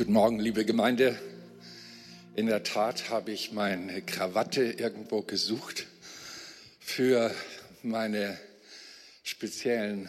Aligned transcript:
Guten 0.00 0.14
Morgen, 0.14 0.38
liebe 0.38 0.64
Gemeinde. 0.64 1.20
In 2.34 2.46
der 2.46 2.62
Tat 2.62 3.10
habe 3.10 3.32
ich 3.32 3.52
meine 3.52 4.00
Krawatte 4.00 4.62
irgendwo 4.62 5.20
gesucht 5.20 5.84
für 6.80 7.34
meine 7.82 8.40
speziellen 9.24 10.08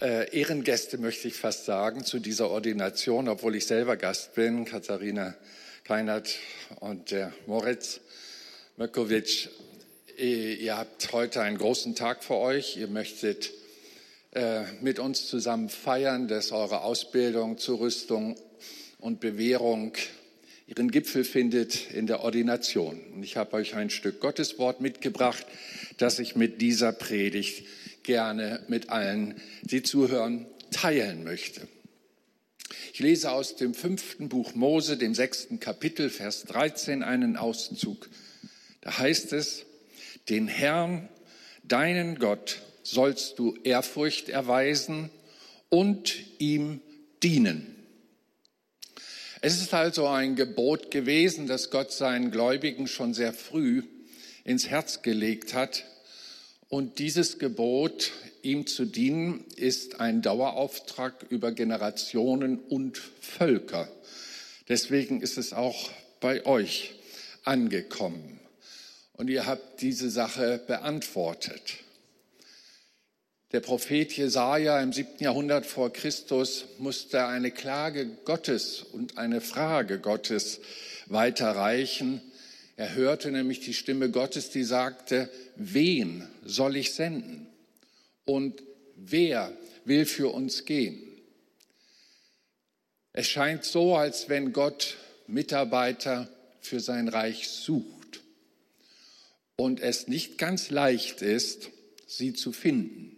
äh, 0.00 0.36
Ehrengäste, 0.36 0.98
möchte 0.98 1.28
ich 1.28 1.34
fast 1.34 1.66
sagen, 1.66 2.04
zu 2.04 2.18
dieser 2.18 2.50
Ordination, 2.50 3.28
obwohl 3.28 3.54
ich 3.54 3.64
selber 3.64 3.96
Gast 3.96 4.34
bin, 4.34 4.64
Katharina 4.64 5.36
Kleinert 5.84 6.34
und 6.80 7.12
der 7.12 7.32
Moritz 7.46 8.00
Mökowitsch. 8.76 9.50
Ihr 10.16 10.76
habt 10.76 11.12
heute 11.12 11.42
einen 11.42 11.58
großen 11.58 11.94
Tag 11.94 12.24
vor 12.24 12.40
euch. 12.40 12.76
Ihr 12.76 12.88
möchtet 12.88 13.52
mit 14.80 14.98
uns 14.98 15.26
zusammen 15.26 15.68
feiern, 15.68 16.28
dass 16.28 16.52
eure 16.52 16.82
Ausbildung 16.82 17.58
zur 17.58 17.80
Rüstung 17.80 18.36
und 18.98 19.20
Bewährung 19.20 19.94
ihren 20.66 20.90
Gipfel 20.90 21.24
findet 21.24 21.90
in 21.92 22.06
der 22.06 22.20
Ordination. 22.20 23.00
Und 23.14 23.22
ich 23.22 23.36
habe 23.36 23.54
euch 23.54 23.74
ein 23.74 23.88
Stück 23.88 24.20
Gotteswort 24.20 24.80
mitgebracht, 24.80 25.46
das 25.96 26.18
ich 26.18 26.36
mit 26.36 26.60
dieser 26.60 26.92
Predigt 26.92 27.64
gerne 28.02 28.64
mit 28.68 28.90
allen, 28.90 29.40
die 29.62 29.82
zuhören, 29.82 30.46
teilen 30.70 31.24
möchte. 31.24 31.66
Ich 32.92 33.00
lese 33.00 33.32
aus 33.32 33.56
dem 33.56 33.72
fünften 33.72 34.28
Buch 34.28 34.54
Mose, 34.54 34.98
dem 34.98 35.14
sechsten 35.14 35.58
Kapitel, 35.58 36.10
Vers 36.10 36.44
13, 36.44 37.02
einen 37.02 37.36
Auszug. 37.36 38.08
Da 38.82 38.98
heißt 38.98 39.32
es, 39.32 39.64
den 40.28 40.48
Herrn, 40.48 41.08
deinen 41.62 42.18
Gott, 42.18 42.60
sollst 42.90 43.38
du 43.38 43.56
Ehrfurcht 43.64 44.28
erweisen 44.28 45.10
und 45.68 46.14
ihm 46.38 46.80
dienen. 47.22 47.74
Es 49.40 49.60
ist 49.60 49.72
also 49.72 50.06
ein 50.08 50.34
Gebot 50.34 50.90
gewesen, 50.90 51.46
das 51.46 51.70
Gott 51.70 51.92
seinen 51.92 52.30
Gläubigen 52.30 52.88
schon 52.88 53.14
sehr 53.14 53.32
früh 53.32 53.82
ins 54.44 54.68
Herz 54.68 55.02
gelegt 55.02 55.54
hat. 55.54 55.84
Und 56.68 56.98
dieses 56.98 57.38
Gebot, 57.38 58.10
ihm 58.42 58.66
zu 58.66 58.84
dienen, 58.84 59.44
ist 59.56 60.00
ein 60.00 60.22
Dauerauftrag 60.22 61.26
über 61.30 61.52
Generationen 61.52 62.58
und 62.58 62.98
Völker. 62.98 63.88
Deswegen 64.68 65.22
ist 65.22 65.38
es 65.38 65.52
auch 65.52 65.90
bei 66.20 66.44
euch 66.44 66.94
angekommen. 67.44 68.40
Und 69.12 69.30
ihr 69.30 69.46
habt 69.46 69.80
diese 69.80 70.10
Sache 70.10 70.60
beantwortet. 70.66 71.78
Der 73.52 73.60
Prophet 73.60 74.12
Jesaja 74.12 74.78
im 74.82 74.92
siebten 74.92 75.24
Jahrhundert 75.24 75.64
vor 75.64 75.90
Christus 75.90 76.66
musste 76.76 77.24
eine 77.24 77.50
Klage 77.50 78.06
Gottes 78.26 78.82
und 78.82 79.16
eine 79.16 79.40
Frage 79.40 80.00
Gottes 80.00 80.60
weiterreichen. 81.06 82.20
Er 82.76 82.94
hörte 82.94 83.30
nämlich 83.30 83.60
die 83.60 83.72
Stimme 83.72 84.10
Gottes, 84.10 84.50
die 84.50 84.64
sagte, 84.64 85.30
wen 85.56 86.28
soll 86.44 86.76
ich 86.76 86.92
senden? 86.92 87.46
Und 88.26 88.62
wer 88.96 89.56
will 89.86 90.04
für 90.04 90.28
uns 90.28 90.66
gehen? 90.66 91.02
Es 93.14 93.28
scheint 93.28 93.64
so, 93.64 93.96
als 93.96 94.28
wenn 94.28 94.52
Gott 94.52 94.98
Mitarbeiter 95.26 96.28
für 96.60 96.80
sein 96.80 97.08
Reich 97.08 97.48
sucht 97.48 98.20
und 99.56 99.80
es 99.80 100.06
nicht 100.06 100.36
ganz 100.36 100.68
leicht 100.68 101.22
ist, 101.22 101.70
sie 102.06 102.34
zu 102.34 102.52
finden. 102.52 103.17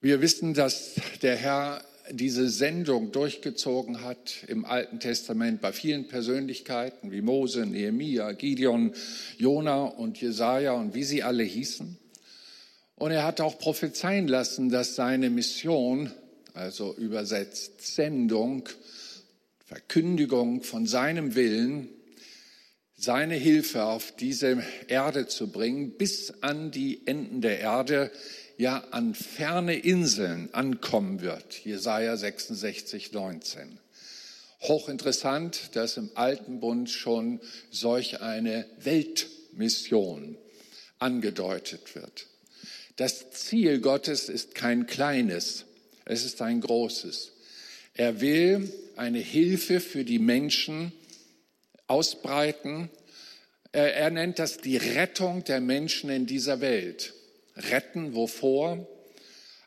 Wir 0.00 0.20
wissen, 0.20 0.54
dass 0.54 0.94
der 1.22 1.34
Herr 1.34 1.84
diese 2.12 2.48
Sendung 2.48 3.10
durchgezogen 3.10 4.04
hat 4.04 4.44
im 4.46 4.64
Alten 4.64 5.00
Testament 5.00 5.60
bei 5.60 5.72
vielen 5.72 6.06
Persönlichkeiten 6.06 7.10
wie 7.10 7.20
Mose, 7.20 7.66
Nehemia, 7.66 8.30
Gideon, 8.30 8.94
Jona 9.38 9.86
und 9.86 10.20
Jesaja 10.20 10.74
und 10.74 10.94
wie 10.94 11.02
sie 11.02 11.24
alle 11.24 11.42
hießen. 11.42 11.98
Und 12.94 13.10
er 13.10 13.24
hat 13.24 13.40
auch 13.40 13.58
prophezeien 13.58 14.28
lassen, 14.28 14.70
dass 14.70 14.94
seine 14.94 15.30
Mission, 15.30 16.12
also 16.54 16.94
übersetzt 16.94 17.82
Sendung, 17.96 18.68
Verkündigung 19.66 20.62
von 20.62 20.86
seinem 20.86 21.34
Willen, 21.34 21.88
seine 22.94 23.34
Hilfe 23.34 23.82
auf 23.82 24.14
diese 24.14 24.62
Erde 24.86 25.26
zu 25.26 25.50
bringen, 25.50 25.90
bis 25.98 26.34
an 26.40 26.70
die 26.70 27.04
Enden 27.04 27.40
der 27.40 27.58
Erde 27.58 28.12
ja 28.58 28.84
an 28.90 29.14
ferne 29.14 29.78
Inseln 29.78 30.52
ankommen 30.52 31.22
wird. 31.22 31.64
Jesaja 31.64 32.16
66, 32.16 33.12
19. 33.12 33.78
Hochinteressant, 34.62 35.70
dass 35.76 35.96
im 35.96 36.10
Alten 36.16 36.58
Bund 36.58 36.90
schon 36.90 37.40
solch 37.70 38.20
eine 38.20 38.66
Weltmission 38.82 40.36
angedeutet 40.98 41.94
wird. 41.94 42.26
Das 42.96 43.30
Ziel 43.30 43.80
Gottes 43.80 44.28
ist 44.28 44.56
kein 44.56 44.88
kleines, 44.88 45.64
es 46.04 46.24
ist 46.24 46.42
ein 46.42 46.60
großes. 46.60 47.32
Er 47.94 48.20
will 48.20 48.72
eine 48.96 49.20
Hilfe 49.20 49.78
für 49.78 50.04
die 50.04 50.18
Menschen 50.18 50.90
ausbreiten. 51.86 52.90
Er, 53.70 53.94
er 53.94 54.10
nennt 54.10 54.40
das 54.40 54.58
die 54.58 54.76
Rettung 54.76 55.44
der 55.44 55.60
Menschen 55.60 56.10
in 56.10 56.26
dieser 56.26 56.60
Welt 56.60 57.14
retten. 57.70 58.14
Wovor? 58.14 58.86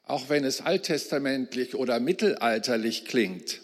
Auch 0.06 0.30
wenn 0.30 0.44
es 0.44 0.62
alttestamentlich 0.62 1.76
oder 1.76 2.00
mittelalterlich 2.00 3.06
klingt. 3.06 3.62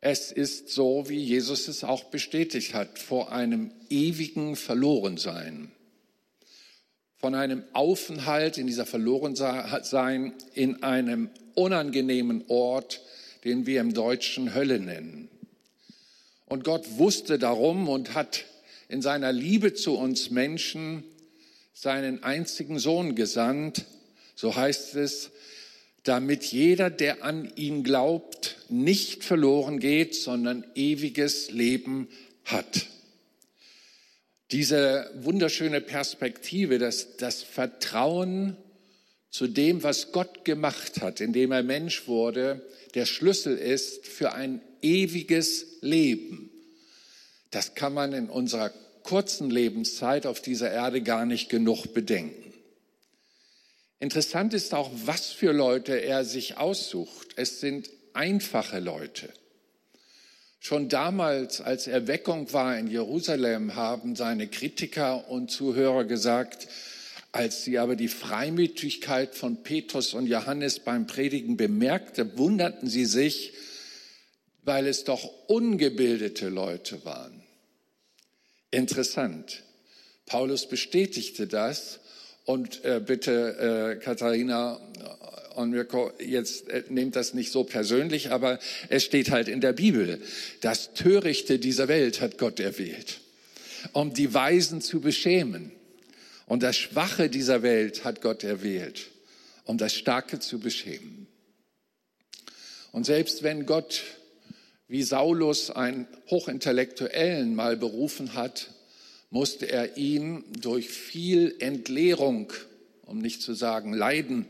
Es 0.00 0.30
ist 0.30 0.68
so, 0.68 1.08
wie 1.08 1.18
Jesus 1.18 1.66
es 1.66 1.82
auch 1.82 2.04
bestätigt 2.04 2.74
hat, 2.74 2.98
vor 2.98 3.32
einem 3.32 3.72
ewigen 3.90 4.54
Verlorensein. 4.54 5.72
Von 7.16 7.34
einem 7.34 7.64
Aufenthalt 7.72 8.58
in 8.58 8.68
dieser 8.68 8.86
Verlorensein 8.86 10.34
in 10.54 10.84
einem 10.84 11.30
unangenehmen 11.54 12.44
Ort, 12.46 13.00
den 13.44 13.66
wir 13.66 13.80
im 13.80 13.92
Deutschen 13.92 14.54
Hölle 14.54 14.78
nennen. 14.78 15.28
Und 16.46 16.62
Gott 16.62 16.86
wusste 16.98 17.38
darum 17.38 17.88
und 17.88 18.14
hat 18.14 18.44
in 18.88 19.02
seiner 19.02 19.32
Liebe 19.32 19.74
zu 19.74 19.96
uns 19.96 20.30
Menschen 20.30 21.02
seinen 21.80 22.24
einzigen 22.24 22.80
Sohn 22.80 23.14
gesandt, 23.14 23.84
so 24.34 24.56
heißt 24.56 24.96
es, 24.96 25.30
damit 26.02 26.42
jeder, 26.44 26.90
der 26.90 27.22
an 27.22 27.52
ihn 27.54 27.84
glaubt, 27.84 28.56
nicht 28.68 29.22
verloren 29.22 29.78
geht, 29.78 30.16
sondern 30.16 30.64
ewiges 30.74 31.52
Leben 31.52 32.08
hat. 32.44 32.86
Diese 34.50 35.08
wunderschöne 35.20 35.80
Perspektive, 35.80 36.78
dass 36.78 37.16
das 37.16 37.42
Vertrauen 37.44 38.56
zu 39.30 39.46
dem, 39.46 39.84
was 39.84 40.10
Gott 40.10 40.44
gemacht 40.44 41.00
hat, 41.00 41.20
indem 41.20 41.52
er 41.52 41.62
Mensch 41.62 42.08
wurde, 42.08 42.66
der 42.94 43.06
Schlüssel 43.06 43.56
ist 43.56 44.04
für 44.04 44.32
ein 44.32 44.62
ewiges 44.82 45.66
Leben. 45.80 46.50
Das 47.52 47.76
kann 47.76 47.94
man 47.94 48.12
in 48.14 48.28
unserer 48.28 48.72
kurzen 49.08 49.48
Lebenszeit 49.48 50.26
auf 50.26 50.42
dieser 50.42 50.70
Erde 50.70 51.00
gar 51.00 51.24
nicht 51.24 51.48
genug 51.48 51.94
bedenken. 51.94 52.52
Interessant 54.00 54.52
ist 54.52 54.74
auch, 54.74 54.90
was 55.06 55.28
für 55.28 55.52
Leute 55.52 55.96
er 55.96 56.26
sich 56.26 56.58
aussucht. 56.58 57.28
Es 57.36 57.58
sind 57.58 57.88
einfache 58.12 58.80
Leute. 58.80 59.32
Schon 60.60 60.90
damals, 60.90 61.62
als 61.62 61.86
Erweckung 61.86 62.52
war 62.52 62.78
in 62.78 62.88
Jerusalem, 62.88 63.76
haben 63.76 64.14
seine 64.14 64.46
Kritiker 64.46 65.30
und 65.30 65.50
Zuhörer 65.50 66.04
gesagt, 66.04 66.68
als 67.32 67.64
sie 67.64 67.78
aber 67.78 67.96
die 67.96 68.08
Freimütigkeit 68.08 69.34
von 69.34 69.62
Petrus 69.62 70.12
und 70.12 70.26
Johannes 70.26 70.80
beim 70.80 71.06
Predigen 71.06 71.56
bemerkte, 71.56 72.36
wunderten 72.36 72.90
sie 72.90 73.06
sich, 73.06 73.54
weil 74.64 74.86
es 74.86 75.04
doch 75.04 75.24
ungebildete 75.46 76.50
Leute 76.50 77.06
waren. 77.06 77.37
Interessant. 78.70 79.62
Paulus 80.26 80.68
bestätigte 80.68 81.46
das 81.46 82.00
und 82.44 82.84
äh, 82.84 83.00
bitte 83.04 83.96
äh, 83.98 84.02
Katharina 84.02 84.80
und 85.54 85.70
Mirko, 85.70 86.12
jetzt 86.18 86.68
äh, 86.68 86.84
nehmt 86.88 87.16
das 87.16 87.34
nicht 87.34 87.50
so 87.50 87.64
persönlich, 87.64 88.30
aber 88.30 88.58
es 88.88 89.04
steht 89.04 89.30
halt 89.30 89.48
in 89.48 89.60
der 89.60 89.72
Bibel. 89.72 90.20
Das 90.60 90.92
Törichte 90.94 91.58
dieser 91.58 91.88
Welt 91.88 92.20
hat 92.20 92.38
Gott 92.38 92.60
erwählt, 92.60 93.20
um 93.92 94.14
die 94.14 94.32
Weisen 94.32 94.80
zu 94.80 95.00
beschämen. 95.00 95.72
Und 96.46 96.62
das 96.62 96.76
Schwache 96.76 97.28
dieser 97.28 97.62
Welt 97.62 98.04
hat 98.04 98.22
Gott 98.22 98.44
erwählt, 98.44 99.08
um 99.64 99.76
das 99.76 99.94
Starke 99.94 100.38
zu 100.38 100.60
beschämen. 100.60 101.26
Und 102.92 103.04
selbst 103.04 103.42
wenn 103.42 103.66
Gott 103.66 104.02
wie 104.88 105.02
Saulus 105.02 105.70
einen 105.70 106.06
Hochintellektuellen 106.30 107.54
mal 107.54 107.76
berufen 107.76 108.34
hat, 108.34 108.70
musste 109.30 109.70
er 109.70 109.98
ihn 109.98 110.44
durch 110.58 110.88
viel 110.88 111.54
Entleerung, 111.58 112.52
um 113.02 113.18
nicht 113.18 113.42
zu 113.42 113.52
sagen 113.52 113.92
Leiden, 113.92 114.46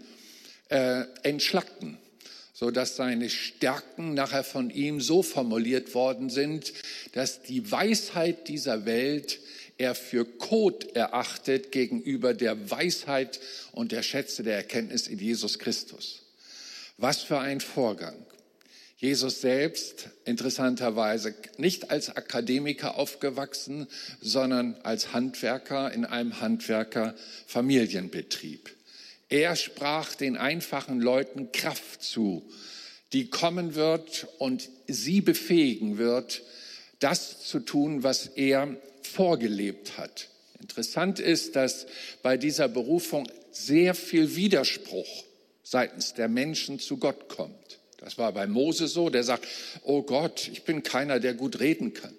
äh, 0.69 1.05
entschlacken, 1.25 1.99
so 2.52 2.70
dass 2.70 2.94
seine 2.94 3.31
Stärken 3.31 4.14
nachher 4.14 4.44
von 4.44 4.70
ihm 4.70 5.00
so 5.00 5.23
formuliert 5.23 5.94
worden 5.94 6.31
sind, 6.31 6.73
dass 7.12 7.43
die 7.43 7.70
Weisheit 7.70 8.49
dieser 8.49 8.84
Welt 8.84 9.41
er 9.79 9.94
für 9.94 10.25
Kot 10.25 10.96
erachtet 10.96 11.73
gegenüber 11.73 12.34
der 12.34 12.70
Weisheit 12.70 13.41
und 13.73 13.93
der 13.93 14.02
Schätze 14.02 14.43
der 14.43 14.56
Erkenntnis 14.56 15.06
in 15.06 15.19
Jesus 15.19 15.58
Christus. 15.58 16.23
Was 16.96 17.23
für 17.23 17.38
ein 17.38 17.61
Vorgang. 17.61 18.27
Jesus 19.00 19.40
selbst, 19.40 20.08
interessanterweise, 20.24 21.32
nicht 21.56 21.92
als 21.92 22.16
Akademiker 22.16 22.98
aufgewachsen, 22.98 23.86
sondern 24.20 24.74
als 24.82 25.12
Handwerker 25.12 25.92
in 25.92 26.04
einem 26.04 26.40
Handwerkerfamilienbetrieb. 26.40 28.74
Er 29.28 29.54
sprach 29.54 30.16
den 30.16 30.36
einfachen 30.36 31.00
Leuten 31.00 31.52
Kraft 31.52 32.02
zu, 32.02 32.42
die 33.12 33.30
kommen 33.30 33.76
wird 33.76 34.26
und 34.38 34.68
sie 34.88 35.20
befähigen 35.20 35.98
wird, 35.98 36.42
das 36.98 37.46
zu 37.46 37.60
tun, 37.60 38.02
was 38.02 38.26
er 38.26 38.76
vorgelebt 39.02 39.96
hat. 39.96 40.26
Interessant 40.60 41.20
ist, 41.20 41.54
dass 41.54 41.86
bei 42.22 42.36
dieser 42.36 42.66
Berufung 42.66 43.30
sehr 43.52 43.94
viel 43.94 44.34
Widerspruch 44.34 45.22
seitens 45.62 46.14
der 46.14 46.28
Menschen 46.28 46.80
zu 46.80 46.96
Gott 46.96 47.28
kommt. 47.28 47.68
Das 48.08 48.16
war 48.16 48.32
bei 48.32 48.46
Mose 48.46 48.88
so, 48.88 49.10
der 49.10 49.22
sagt, 49.22 49.46
oh 49.82 50.00
Gott, 50.00 50.49
ich 50.50 50.62
bin 50.62 50.82
keiner, 50.82 51.20
der 51.20 51.34
gut 51.34 51.60
reden 51.60 51.93
kann 51.93 52.14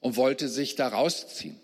und 0.00 0.16
wollte 0.16 0.48
sich 0.48 0.74
da 0.74 0.88
rausziehen. 0.88 1.60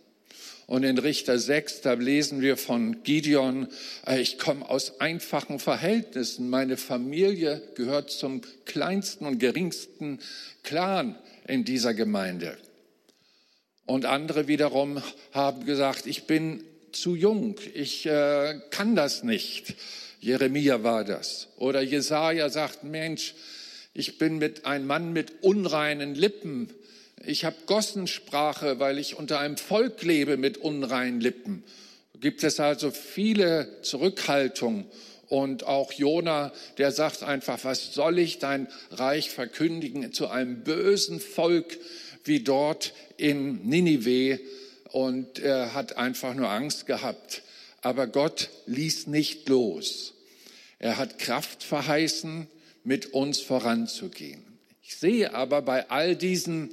Und 0.66 0.82
in 0.82 0.98
Richter 0.98 1.38
6, 1.38 1.80
da 1.80 1.94
lesen 1.94 2.42
wir 2.42 2.58
von 2.58 3.02
Gideon, 3.04 3.68
äh, 4.06 4.20
ich 4.20 4.38
komme 4.38 4.68
aus 4.68 5.00
einfachen 5.00 5.60
Verhältnissen. 5.60 6.50
Meine 6.50 6.76
Familie 6.76 7.62
gehört 7.74 8.10
zum 8.10 8.42
kleinsten 8.66 9.24
und 9.24 9.38
geringsten 9.38 10.18
Clan 10.62 11.16
in 11.46 11.64
dieser 11.64 11.94
Gemeinde. 11.94 12.58
Und 13.86 14.04
andere 14.04 14.46
wiederum 14.46 15.02
haben 15.32 15.64
gesagt, 15.64 16.04
ich 16.04 16.24
bin 16.24 16.64
zu 16.92 17.14
jung, 17.14 17.56
ich 17.72 18.04
äh, 18.04 18.60
kann 18.68 18.94
das 18.94 19.22
nicht. 19.22 19.74
Jeremia 20.20 20.82
war 20.82 21.04
das. 21.04 21.48
Oder 21.56 21.80
Jesaja 21.80 22.48
sagt, 22.50 22.84
Mensch, 22.84 23.34
ich 23.94 24.18
bin 24.18 24.38
mit 24.38 24.64
ein 24.64 24.86
Mann 24.86 25.12
mit 25.12 25.42
unreinen 25.42 26.14
Lippen. 26.14 26.72
Ich 27.24 27.44
habe 27.44 27.56
Gossensprache, 27.66 28.78
weil 28.78 28.98
ich 28.98 29.16
unter 29.16 29.40
einem 29.40 29.56
Volk 29.56 30.02
lebe 30.02 30.36
mit 30.36 30.58
unreinen 30.58 31.20
Lippen. 31.20 31.64
Gibt 32.20 32.42
es 32.42 32.58
also 32.58 32.90
viele 32.90 33.80
Zurückhaltungen 33.82 34.86
und 35.28 35.64
auch 35.64 35.92
Jona, 35.92 36.52
der 36.78 36.90
sagt 36.90 37.22
einfach, 37.22 37.58
was 37.62 37.92
soll 37.92 38.18
ich 38.18 38.38
dein 38.38 38.66
Reich 38.90 39.30
verkündigen 39.30 40.12
zu 40.12 40.28
einem 40.28 40.64
bösen 40.64 41.20
Volk 41.20 41.78
wie 42.24 42.40
dort 42.40 42.92
in 43.16 43.68
Ninive 43.68 44.40
und 44.90 45.38
er 45.38 45.74
hat 45.74 45.96
einfach 45.96 46.34
nur 46.34 46.48
Angst 46.48 46.86
gehabt. 46.86 47.42
Aber 47.80 48.06
Gott 48.06 48.50
ließ 48.66 49.06
nicht 49.06 49.48
los. 49.48 50.14
Er 50.78 50.96
hat 50.96 51.18
Kraft 51.18 51.62
verheißen, 51.62 52.48
mit 52.84 53.12
uns 53.12 53.40
voranzugehen. 53.40 54.42
Ich 54.82 54.96
sehe 54.96 55.34
aber 55.34 55.60
bei 55.62 55.90
all 55.90 56.16
diesen 56.16 56.70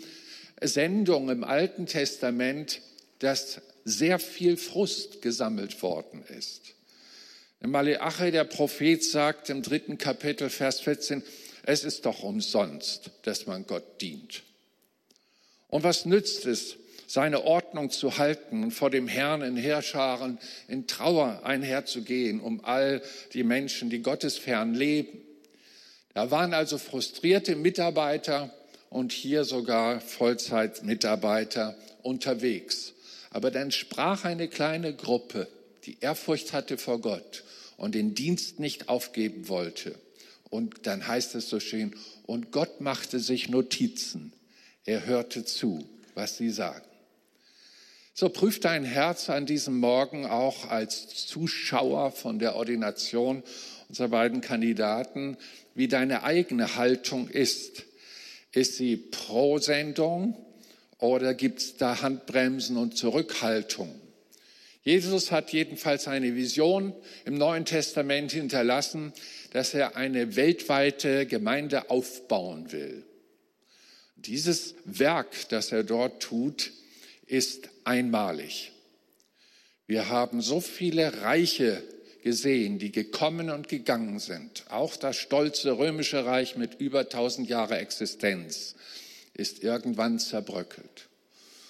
Sendungen 0.61 1.37
im 1.37 1.43
Alten 1.43 1.87
Testament, 1.87 2.81
dass 3.19 3.61
sehr 3.83 4.19
viel 4.19 4.57
Frust 4.57 5.21
gesammelt 5.21 5.81
worden 5.81 6.23
ist. 6.37 6.75
Maleachi, 7.59 8.31
der 8.31 8.45
Prophet, 8.45 9.03
sagt 9.03 9.49
im 9.49 9.61
dritten 9.61 9.97
Kapitel, 9.97 10.49
Vers 10.49 10.79
14, 10.81 11.23
es 11.63 11.83
ist 11.83 12.05
doch 12.05 12.23
umsonst, 12.23 13.11
dass 13.23 13.47
man 13.47 13.65
Gott 13.65 14.01
dient. 14.01 14.43
Und 15.67 15.83
was 15.83 16.05
nützt 16.05 16.45
es, 16.45 16.77
seine 17.07 17.43
Ordnung 17.43 17.89
zu 17.91 18.17
halten 18.17 18.63
und 18.63 18.71
vor 18.71 18.89
dem 18.89 19.07
Herrn 19.07 19.41
in 19.41 19.57
Heerscharen 19.57 20.39
in 20.67 20.87
Trauer 20.87 21.41
einherzugehen 21.43 22.39
um 22.39 22.63
all 22.63 23.01
die 23.33 23.43
Menschen, 23.43 23.89
die 23.89 24.01
gottesfern 24.01 24.73
leben. 24.73 25.21
Da 26.13 26.31
waren 26.31 26.53
also 26.53 26.77
frustrierte 26.77 27.55
Mitarbeiter 27.55 28.53
und 28.89 29.11
hier 29.11 29.43
sogar 29.43 29.99
Vollzeitmitarbeiter 29.99 31.75
unterwegs. 32.03 32.93
Aber 33.31 33.51
dann 33.51 33.71
sprach 33.71 34.23
eine 34.23 34.47
kleine 34.47 34.93
Gruppe, 34.93 35.47
die 35.83 35.97
Ehrfurcht 35.99 36.53
hatte 36.53 36.77
vor 36.77 37.01
Gott 37.01 37.43
und 37.75 37.95
den 37.95 38.15
Dienst 38.15 38.59
nicht 38.59 38.87
aufgeben 38.87 39.49
wollte. 39.49 39.95
Und 40.49 40.87
dann 40.87 41.05
heißt 41.05 41.35
es 41.35 41.49
so 41.49 41.59
schön, 41.59 41.93
und 42.25 42.51
Gott 42.51 42.79
machte 42.79 43.19
sich 43.19 43.49
Notizen. 43.49 44.31
Er 44.85 45.05
hörte 45.05 45.43
zu, 45.43 45.83
was 46.13 46.37
sie 46.37 46.49
sagen. 46.49 46.85
So 48.17 48.29
prüft 48.29 48.63
dein 48.63 48.85
Herz 48.85 49.29
an 49.29 49.45
diesem 49.45 49.77
Morgen 49.77 50.25
auch 50.25 50.69
als 50.69 51.27
Zuschauer 51.27 52.11
von 52.11 52.39
der 52.39 52.55
Ordination 52.55 53.43
unserer 53.89 54.07
beiden 54.07 54.39
Kandidaten, 54.39 55.35
wie 55.73 55.89
deine 55.89 56.23
eigene 56.23 56.77
Haltung 56.77 57.27
ist. 57.27 57.83
Ist 58.53 58.77
sie 58.77 58.95
pro 58.95 59.57
Sendung 59.57 60.37
oder 60.97 61.33
gibt 61.33 61.59
es 61.59 61.75
da 61.75 62.01
Handbremsen 62.01 62.77
und 62.77 62.95
Zurückhaltung? 62.95 63.93
Jesus 64.81 65.33
hat 65.33 65.51
jedenfalls 65.51 66.07
eine 66.07 66.35
Vision 66.35 66.93
im 67.25 67.37
Neuen 67.37 67.65
Testament 67.65 68.31
hinterlassen, 68.31 69.11
dass 69.51 69.73
er 69.73 69.97
eine 69.97 70.37
weltweite 70.37 71.25
Gemeinde 71.25 71.89
aufbauen 71.89 72.71
will. 72.71 73.03
Dieses 74.15 74.75
Werk, 74.85 75.49
das 75.49 75.73
er 75.73 75.83
dort 75.83 76.23
tut, 76.23 76.71
ist 77.27 77.69
einmalig. 77.83 78.71
Wir 79.87 80.09
haben 80.09 80.41
so 80.41 80.61
viele 80.61 81.21
Reiche 81.21 81.83
gesehen, 82.23 82.79
die 82.79 82.91
gekommen 82.91 83.51
und 83.51 83.67
gegangen 83.67 84.19
sind. 84.19 84.65
Auch 84.69 84.95
das 84.95 85.15
stolze 85.15 85.77
römische 85.77 86.25
Reich 86.25 86.55
mit 86.55 86.79
über 86.79 87.01
1000 87.01 87.47
Jahre 87.47 87.77
Existenz 87.77 88.75
ist 89.33 89.63
irgendwann 89.63 90.17
zerbröckelt. 90.17 91.07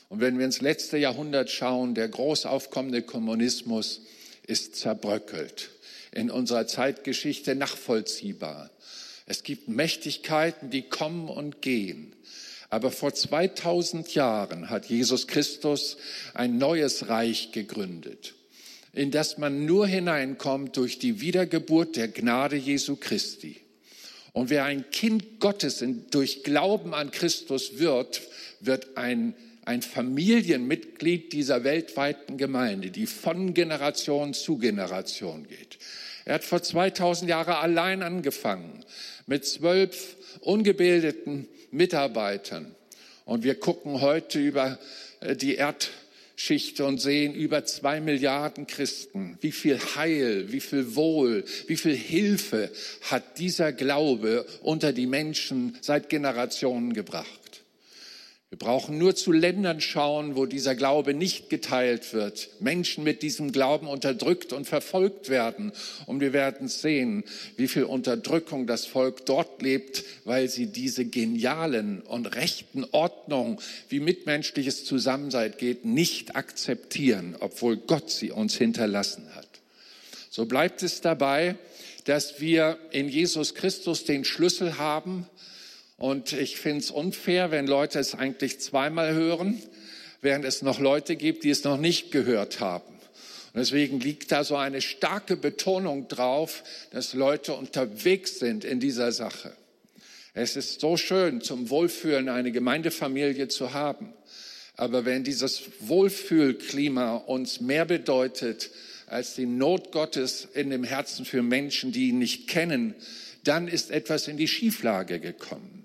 Und 0.08 0.22
wenn 0.22 0.38
wir 0.38 0.46
ins 0.46 0.62
letzte 0.62 0.98
Jahrhundert 0.98 1.50
schauen, 1.50 1.96
der 1.96 2.08
groß 2.08 2.46
aufkommende 2.46 3.02
Kommunismus 3.02 4.02
ist 4.48 4.76
zerbröckelt. 4.78 5.72
In 6.12 6.32
unserer 6.32 6.68
Zeitgeschichte 6.68 7.56
nachvollziehbar. 7.56 8.70
Es 9.26 9.44
gibt 9.44 9.68
Mächtigkeiten, 9.68 10.70
die 10.70 10.84
kommen 10.84 11.28
und 11.28 11.62
gehen. 11.62 12.16
Aber 12.70 12.92
vor 12.92 13.14
2000 13.14 14.14
Jahren 14.16 14.70
hat 14.70 14.88
Jesus 14.88 15.28
Christus 15.28 15.98
ein 16.34 16.58
neues 16.58 17.10
Reich 17.10 17.52
gegründet, 17.52 18.34
in 18.94 19.12
das 19.12 19.38
man 19.38 19.66
nur 19.66 19.88
hineinkommt 19.88 20.78
durch 20.78 21.00
die 21.00 21.22
Wiedergeburt 21.22 21.96
der 21.96 22.08
Gnade 22.08 22.56
Jesu 22.56 22.96
Christi. 22.96 23.58
Und 24.34 24.50
wer 24.50 24.66
ein 24.66 24.90
Kind 24.92 25.40
Gottes 25.40 25.84
durch 26.12 26.44
Glauben 26.44 26.94
an 26.94 27.12
Christus 27.12 27.80
wird, 27.80 28.22
wird 28.60 28.98
ein, 28.98 29.34
ein 29.64 29.82
Familienmitglied 29.82 31.32
dieser 31.32 31.64
weltweiten 31.64 32.38
Gemeinde, 32.38 32.92
die 32.92 33.06
von 33.06 33.54
Generation 33.54 34.34
zu 34.34 34.58
Generation 34.58 35.48
geht. 35.48 35.78
Er 36.26 36.36
hat 36.36 36.44
vor 36.44 36.62
2000 36.62 37.30
Jahren 37.30 37.54
allein 37.54 38.04
angefangen 38.04 38.84
mit 39.28 39.46
zwölf 39.46 40.18
ungebildeten 40.42 41.48
Mitarbeitern. 41.76 42.76
Und 43.26 43.44
wir 43.44 43.56
gucken 43.56 44.02
heute 44.02 44.40
über 44.40 44.80
äh, 45.20 45.36
die 45.36 45.56
Erdschicht 45.56 46.80
und 46.82 47.00
sehen 47.00 47.34
über 47.34 47.66
zwei 47.66 48.00
Milliarden 48.00 48.68
Christen. 48.68 49.38
Wie 49.42 49.52
viel 49.52 49.80
Heil, 49.96 50.52
wie 50.52 50.60
viel 50.60 50.96
Wohl, 50.96 51.44
wie 51.68 51.78
viel 51.78 51.96
Hilfe 51.96 52.72
hat 53.02 53.40
dieser 53.40 53.72
Glaube 53.72 54.46
unter 54.62 54.94
die 54.94 55.08
Menschen 55.08 55.78
seit 55.82 56.10
Generationen 56.10 56.94
gebracht. 56.94 57.45
Wir 58.56 58.68
brauchen 58.68 58.98
nur 58.98 59.18
zu 59.18 59.34
Ländern 59.34 59.82
schauen, 59.82 60.38
wo 60.38 60.46
dieser 60.46 60.76
Glaube 60.76 61.14
nicht 61.14 61.50
geteilt 61.50 62.14
wird, 62.14 62.48
Menschen 62.62 63.04
mit 63.04 63.22
diesem 63.22 63.52
Glauben 63.52 63.86
unterdrückt 63.86 64.54
und 64.54 64.64
verfolgt 64.64 65.28
werden. 65.28 65.74
Und 66.06 66.22
wir 66.22 66.32
werden 66.32 66.70
sehen, 66.70 67.26
wie 67.58 67.68
viel 67.68 67.84
Unterdrückung 67.84 68.66
das 68.66 68.86
Volk 68.86 69.26
dort 69.26 69.62
lebt, 69.62 70.06
weil 70.24 70.48
sie 70.48 70.68
diese 70.68 71.04
genialen 71.04 72.00
und 72.00 72.34
rechten 72.38 72.86
Ordnungen, 72.94 73.58
wie 73.90 74.00
mitmenschliches 74.00 74.86
Zusammensein 74.86 75.54
geht, 75.58 75.84
nicht 75.84 76.38
akzeptieren, 76.38 77.36
obwohl 77.42 77.76
Gott 77.76 78.10
sie 78.10 78.32
uns 78.32 78.56
hinterlassen 78.56 79.28
hat. 79.36 79.50
So 80.30 80.46
bleibt 80.46 80.82
es 80.82 81.02
dabei, 81.02 81.58
dass 82.06 82.40
wir 82.40 82.78
in 82.92 83.10
Jesus 83.10 83.54
Christus 83.54 84.06
den 84.06 84.24
Schlüssel 84.24 84.78
haben, 84.78 85.28
und 85.98 86.34
ich 86.34 86.58
finde 86.58 86.80
es 86.80 86.92
unfair, 86.92 87.52
wenn 87.52 87.68
Leute 87.68 88.00
es 88.00 88.16
eigentlich 88.16 88.60
zweimal 88.60 89.14
hören, 89.14 89.62
während 90.22 90.46
es 90.46 90.62
noch 90.62 90.80
Leute 90.80 91.16
gibt, 91.16 91.44
die 91.44 91.50
es 91.50 91.64
noch 91.64 91.78
nicht 91.78 92.12
gehört 92.12 92.60
haben. 92.60 92.94
Und 93.54 93.60
deswegen 93.60 94.02
liegt 94.02 94.32
da 94.32 94.44
so 94.44 94.58
eine 94.58 94.82
starke 94.82 95.38
Betonung 95.38 96.10
drauf, 96.10 96.64
dass 96.92 97.14
Leute 97.14 97.54
unterwegs 97.54 98.40
sind 98.40 98.66
in 98.66 98.82
dieser 98.82 99.14
Sache. 99.14 99.56
Es 100.34 100.58
ist 100.58 100.82
so 100.82 100.98
schön, 100.98 101.40
zum 101.40 101.70
Wohlfühlen 101.70 102.28
eine 102.28 102.52
Gemeindefamilie 102.52 103.48
zu 103.48 103.74
haben. 103.74 104.14
Aber 104.76 105.06
wenn 105.06 105.24
dieses 105.24 105.62
Wohlfühlklima 105.80 107.16
uns 107.16 107.62
mehr 107.62 107.86
bedeutet 107.86 108.72
als 109.08 109.36
die 109.36 109.46
Not 109.46 109.94
Gottes 109.94 110.46
in 110.54 110.70
dem 110.72 110.84
Herzen 110.84 111.24
für 111.24 111.42
Menschen, 111.42 111.94
die 111.94 112.10
ihn 112.10 112.20
nicht 112.20 112.50
kennen, 112.50 112.96
dann 113.46 113.70
ist 113.70 113.92
etwas 113.92 114.28
in 114.28 114.36
die 114.36 114.50
Schieflage 114.50 115.22
gekommen. 115.22 115.85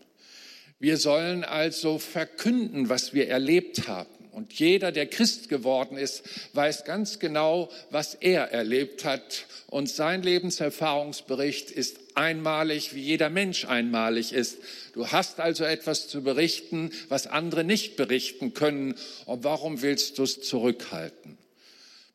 Wir 0.80 0.96
sollen 0.96 1.44
also 1.44 1.98
verkünden, 1.98 2.88
was 2.88 3.12
wir 3.12 3.28
erlebt 3.28 3.86
haben. 3.86 4.08
Und 4.32 4.54
jeder, 4.54 4.92
der 4.92 5.06
Christ 5.06 5.50
geworden 5.50 5.98
ist, 5.98 6.22
weiß 6.54 6.84
ganz 6.84 7.18
genau, 7.18 7.68
was 7.90 8.14
er 8.14 8.52
erlebt 8.52 9.04
hat. 9.04 9.44
Und 9.66 9.90
sein 9.90 10.22
Lebenserfahrungsbericht 10.22 11.70
ist 11.70 11.98
einmalig, 12.14 12.94
wie 12.94 13.02
jeder 13.02 13.28
Mensch 13.28 13.66
einmalig 13.66 14.32
ist. 14.32 14.58
Du 14.94 15.08
hast 15.08 15.38
also 15.38 15.64
etwas 15.64 16.08
zu 16.08 16.22
berichten, 16.22 16.90
was 17.10 17.26
andere 17.26 17.62
nicht 17.62 17.96
berichten 17.96 18.54
können. 18.54 18.94
Und 19.26 19.44
warum 19.44 19.82
willst 19.82 20.16
du 20.16 20.22
es 20.22 20.40
zurückhalten? 20.40 21.36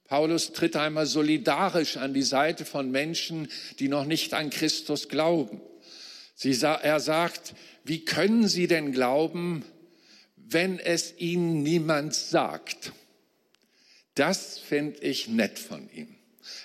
Paulus 0.08 0.54
tritt 0.54 0.76
einmal 0.76 1.06
solidarisch 1.06 1.98
an 1.98 2.16
die 2.16 2.24
Seite 2.24 2.66
von 2.66 2.90
Menschen, 2.90 3.48
die 3.78 3.90
noch 3.90 4.06
nicht 4.06 4.34
an 4.34 4.50
Christus 4.50 5.08
glauben. 5.08 5.62
Sie, 6.36 6.52
er 6.62 7.00
sagt, 7.00 7.56
wie 7.86 8.04
können 8.04 8.48
sie 8.48 8.68
denn 8.68 8.92
glauben, 8.92 9.64
wenn 10.36 10.80
es 10.80 11.16
ihnen 11.18 11.64
niemand 11.64 12.14
sagt. 12.14 12.92
Das 14.16 14.60
finde 14.60 15.00
ich 15.02 15.28
nett 15.28 15.58
von 15.58 15.90
ihm. 15.92 16.16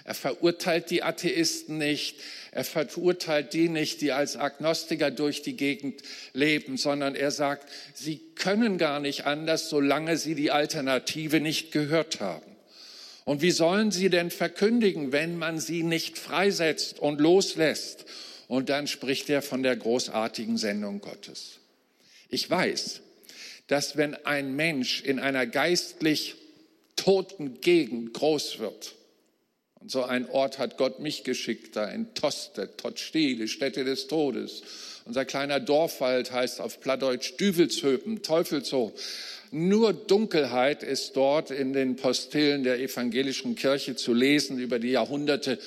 Er 0.04 0.14
verurteilt 0.14 0.90
die 0.90 1.02
Atheisten 1.02 1.78
nicht, 1.78 2.16
er 2.52 2.64
verurteilt 2.64 3.54
die 3.54 3.68
nicht, 3.68 4.00
die 4.00 4.12
als 4.12 4.36
Agnostiker 4.36 5.10
durch 5.10 5.42
die 5.42 5.56
Gegend 5.56 6.02
leben, 6.34 6.76
sondern 6.76 7.14
er 7.14 7.30
sagt, 7.30 7.68
sie 7.94 8.20
können 8.34 8.76
gar 8.76 9.00
nicht 9.00 9.24
anders, 9.24 9.70
solange 9.70 10.16
sie 10.16 10.34
die 10.34 10.50
Alternative 10.50 11.40
nicht 11.40 11.72
gehört 11.72 12.20
haben. 12.20 12.44
Und 13.24 13.40
wie 13.40 13.52
sollen 13.52 13.90
sie 13.90 14.10
denn 14.10 14.30
verkündigen, 14.30 15.12
wenn 15.12 15.38
man 15.38 15.60
sie 15.60 15.82
nicht 15.82 16.18
freisetzt 16.18 16.98
und 16.98 17.20
loslässt? 17.20 18.04
Und 18.50 18.68
dann 18.68 18.88
spricht 18.88 19.30
er 19.30 19.42
von 19.42 19.62
der 19.62 19.76
großartigen 19.76 20.56
Sendung 20.56 21.00
Gottes. 21.00 21.60
Ich 22.30 22.50
weiß, 22.50 23.00
dass 23.68 23.96
wenn 23.96 24.16
ein 24.26 24.56
Mensch 24.56 25.02
in 25.02 25.20
einer 25.20 25.46
geistlich 25.46 26.34
toten 26.96 27.60
Gegend 27.60 28.12
groß 28.12 28.58
wird, 28.58 28.96
und 29.78 29.92
so 29.92 30.02
ein 30.02 30.28
Ort 30.28 30.58
hat 30.58 30.78
Gott 30.78 30.98
mich 30.98 31.22
geschickt, 31.22 31.76
da 31.76 31.84
in 31.84 32.12
Toste, 32.14 32.76
Totsti, 32.76 33.36
die 33.36 33.46
Stätte 33.46 33.84
des 33.84 34.08
Todes. 34.08 34.62
Unser 35.04 35.24
kleiner 35.24 35.60
Dorfwald 35.60 36.32
heißt 36.32 36.60
auf 36.60 36.80
Plattdeutsch 36.80 37.34
Düvelshöpen, 37.38 38.22
Teufelshof. 38.22 38.92
Nur 39.52 39.92
Dunkelheit 39.92 40.82
ist 40.82 41.14
dort 41.14 41.52
in 41.52 41.72
den 41.72 41.94
Postillen 41.94 42.64
der 42.64 42.80
evangelischen 42.80 43.54
Kirche 43.54 43.94
zu 43.94 44.12
lesen 44.12 44.58
über 44.58 44.80
die 44.80 44.90
Jahrhunderte. 44.90 45.60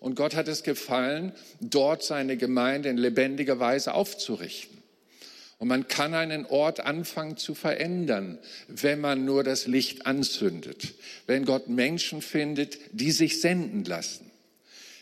Und 0.00 0.14
Gott 0.14 0.34
hat 0.34 0.48
es 0.48 0.62
gefallen, 0.62 1.32
dort 1.60 2.02
seine 2.02 2.36
Gemeinde 2.36 2.88
in 2.88 2.96
lebendiger 2.96 3.58
Weise 3.58 3.94
aufzurichten. 3.94 4.78
Und 5.58 5.66
man 5.68 5.88
kann 5.88 6.14
einen 6.14 6.46
Ort 6.46 6.80
anfangen 6.80 7.36
zu 7.36 7.54
verändern, 7.54 8.38
wenn 8.68 9.00
man 9.00 9.24
nur 9.24 9.42
das 9.42 9.66
Licht 9.66 10.06
anzündet, 10.06 10.94
wenn 11.26 11.44
Gott 11.44 11.68
Menschen 11.68 12.22
findet, 12.22 12.78
die 12.92 13.10
sich 13.10 13.40
senden 13.40 13.84
lassen. 13.84 14.30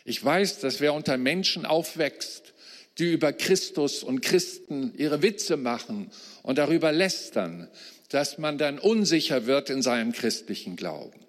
Ich 0.07 0.25
weiß, 0.25 0.61
dass 0.61 0.81
wer 0.81 0.95
unter 0.95 1.19
Menschen 1.19 1.67
aufwächst, 1.67 2.55
die 2.97 3.13
über 3.13 3.35
Christus 3.35 4.03
und 4.03 4.23
Christen 4.23 4.95
ihre 4.97 5.21
Witze 5.21 5.59
machen 5.59 6.11
und 6.43 6.57
darüber 6.57 6.91
lästern, 6.91 7.69
dass 8.09 8.39
man 8.39 8.57
dann 8.57 8.79
unsicher 8.79 9.47
wird 9.47 9.69
in 9.69 9.83
seinem 9.83 10.13
christlichen 10.13 10.77
Glauben. 10.77 11.21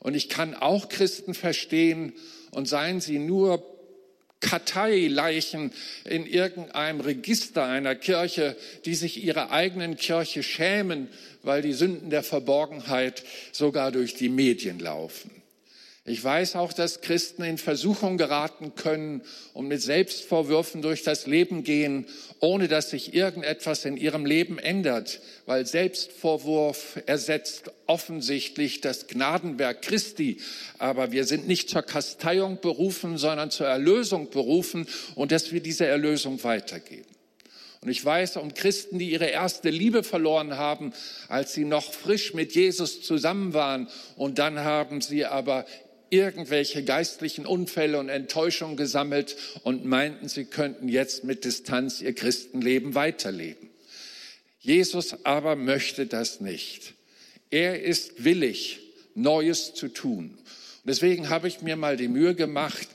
Und 0.00 0.14
ich 0.14 0.28
kann 0.28 0.54
auch 0.54 0.88
Christen 0.88 1.32
verstehen, 1.32 2.12
und 2.52 2.68
seien 2.68 3.00
sie 3.00 3.18
nur 3.18 3.66
Karteileichen 4.40 5.72
in 6.04 6.26
irgendeinem 6.26 7.00
Register 7.00 7.64
einer 7.64 7.94
Kirche, 7.94 8.56
die 8.84 8.94
sich 8.94 9.22
ihrer 9.22 9.50
eigenen 9.50 9.96
Kirche 9.96 10.42
schämen, 10.42 11.08
weil 11.42 11.62
die 11.62 11.72
Sünden 11.72 12.10
der 12.10 12.22
Verborgenheit 12.22 13.24
sogar 13.52 13.92
durch 13.92 14.14
die 14.14 14.28
Medien 14.28 14.78
laufen. 14.78 15.41
Ich 16.04 16.24
weiß 16.24 16.56
auch, 16.56 16.72
dass 16.72 17.00
Christen 17.00 17.44
in 17.44 17.58
Versuchung 17.58 18.18
geraten 18.18 18.74
können 18.74 19.22
und 19.54 19.68
mit 19.68 19.80
Selbstvorwürfen 19.80 20.82
durch 20.82 21.04
das 21.04 21.28
Leben 21.28 21.62
gehen, 21.62 22.06
ohne 22.40 22.66
dass 22.66 22.90
sich 22.90 23.14
irgendetwas 23.14 23.84
in 23.84 23.96
ihrem 23.96 24.26
Leben 24.26 24.58
ändert, 24.58 25.20
weil 25.46 25.64
Selbstvorwurf 25.64 27.00
ersetzt 27.06 27.70
offensichtlich 27.86 28.80
das 28.80 29.06
Gnadenwerk 29.06 29.82
Christi. 29.82 30.40
Aber 30.78 31.12
wir 31.12 31.24
sind 31.24 31.46
nicht 31.46 31.70
zur 31.70 31.82
Kasteiung 31.82 32.58
berufen, 32.60 33.16
sondern 33.16 33.52
zur 33.52 33.68
Erlösung 33.68 34.28
berufen 34.30 34.88
und 35.14 35.30
dass 35.30 35.52
wir 35.52 35.60
diese 35.60 35.86
Erlösung 35.86 36.42
weitergeben. 36.42 37.06
Und 37.80 37.90
ich 37.90 38.04
weiß 38.04 38.38
um 38.38 38.54
Christen, 38.54 38.98
die 38.98 39.10
ihre 39.10 39.26
erste 39.26 39.70
Liebe 39.70 40.02
verloren 40.02 40.56
haben, 40.56 40.92
als 41.28 41.52
sie 41.52 41.64
noch 41.64 41.92
frisch 41.92 42.34
mit 42.34 42.54
Jesus 42.54 43.02
zusammen 43.02 43.54
waren. 43.54 43.88
Und 44.16 44.38
dann 44.38 44.60
haben 44.60 45.00
sie 45.00 45.26
aber 45.26 45.64
irgendwelche 46.12 46.84
geistlichen 46.84 47.46
Unfälle 47.46 47.98
und 47.98 48.10
Enttäuschungen 48.10 48.76
gesammelt 48.76 49.34
und 49.62 49.86
meinten, 49.86 50.28
sie 50.28 50.44
könnten 50.44 50.88
jetzt 50.88 51.24
mit 51.24 51.46
Distanz 51.46 52.02
ihr 52.02 52.14
Christenleben 52.14 52.94
weiterleben. 52.94 53.70
Jesus 54.60 55.24
aber 55.24 55.56
möchte 55.56 56.06
das 56.06 56.40
nicht. 56.40 56.92
Er 57.50 57.82
ist 57.82 58.24
willig, 58.24 58.80
Neues 59.14 59.72
zu 59.74 59.88
tun. 59.88 60.36
Und 60.36 60.84
deswegen 60.84 61.30
habe 61.30 61.48
ich 61.48 61.62
mir 61.62 61.76
mal 61.76 61.96
die 61.96 62.08
Mühe 62.08 62.34
gemacht, 62.34 62.88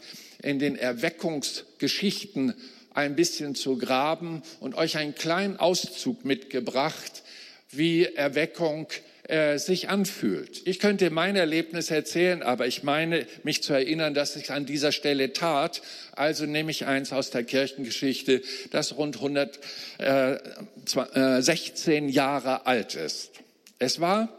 in 0.43 0.59
den 0.59 0.75
Erweckungsgeschichten 0.75 2.53
ein 2.91 3.15
bisschen 3.15 3.55
zu 3.55 3.79
graben 3.79 4.43
und 4.59 4.75
euch 4.75 4.95
einen 4.95 5.15
kleinen 5.15 5.57
Auszug 5.57 6.24
mitgebracht, 6.24 7.24
wie 7.71 8.05
Erweckung 8.05 8.88
äh, 9.27 9.60
sich 9.60 9.89
anfühlt. 9.89 10.62
Ich 10.65 10.79
könnte 10.79 11.10
mein 11.10 11.36
Erlebnis 11.36 11.91
erzählen, 11.91 12.41
aber 12.43 12.65
ich 12.65 12.84
meine, 12.84 13.27
mich 13.43 13.62
zu 13.62 13.74
erinnern, 13.74 14.13
dass 14.13 14.38
ich 14.38 14.51
an 14.51 14.65
dieser 14.65 14.93
Stelle 14.93 15.34
tat. 15.34 15.81
Also 16.13 16.46
nehme 16.46 16.72
ich 16.72 16.86
eins 16.86 17.12
aus 17.12 17.29
der 17.29 17.43
Kirchengeschichte, 17.43 18.41
das 18.72 18.98
rund 18.98 19.17
116 19.17 22.07
äh, 22.07 22.12
Jahre 22.12 22.65
alt 22.65 22.96
ist. 22.96 23.31
Es 23.79 24.00
war 24.00 24.29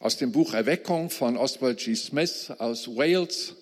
aus 0.00 0.16
dem 0.16 0.32
Buch 0.32 0.54
Erweckung 0.54 1.10
von 1.10 1.36
Oswald 1.36 1.78
G. 1.78 1.94
Smith 1.94 2.50
aus 2.58 2.88
Wales, 2.88 3.54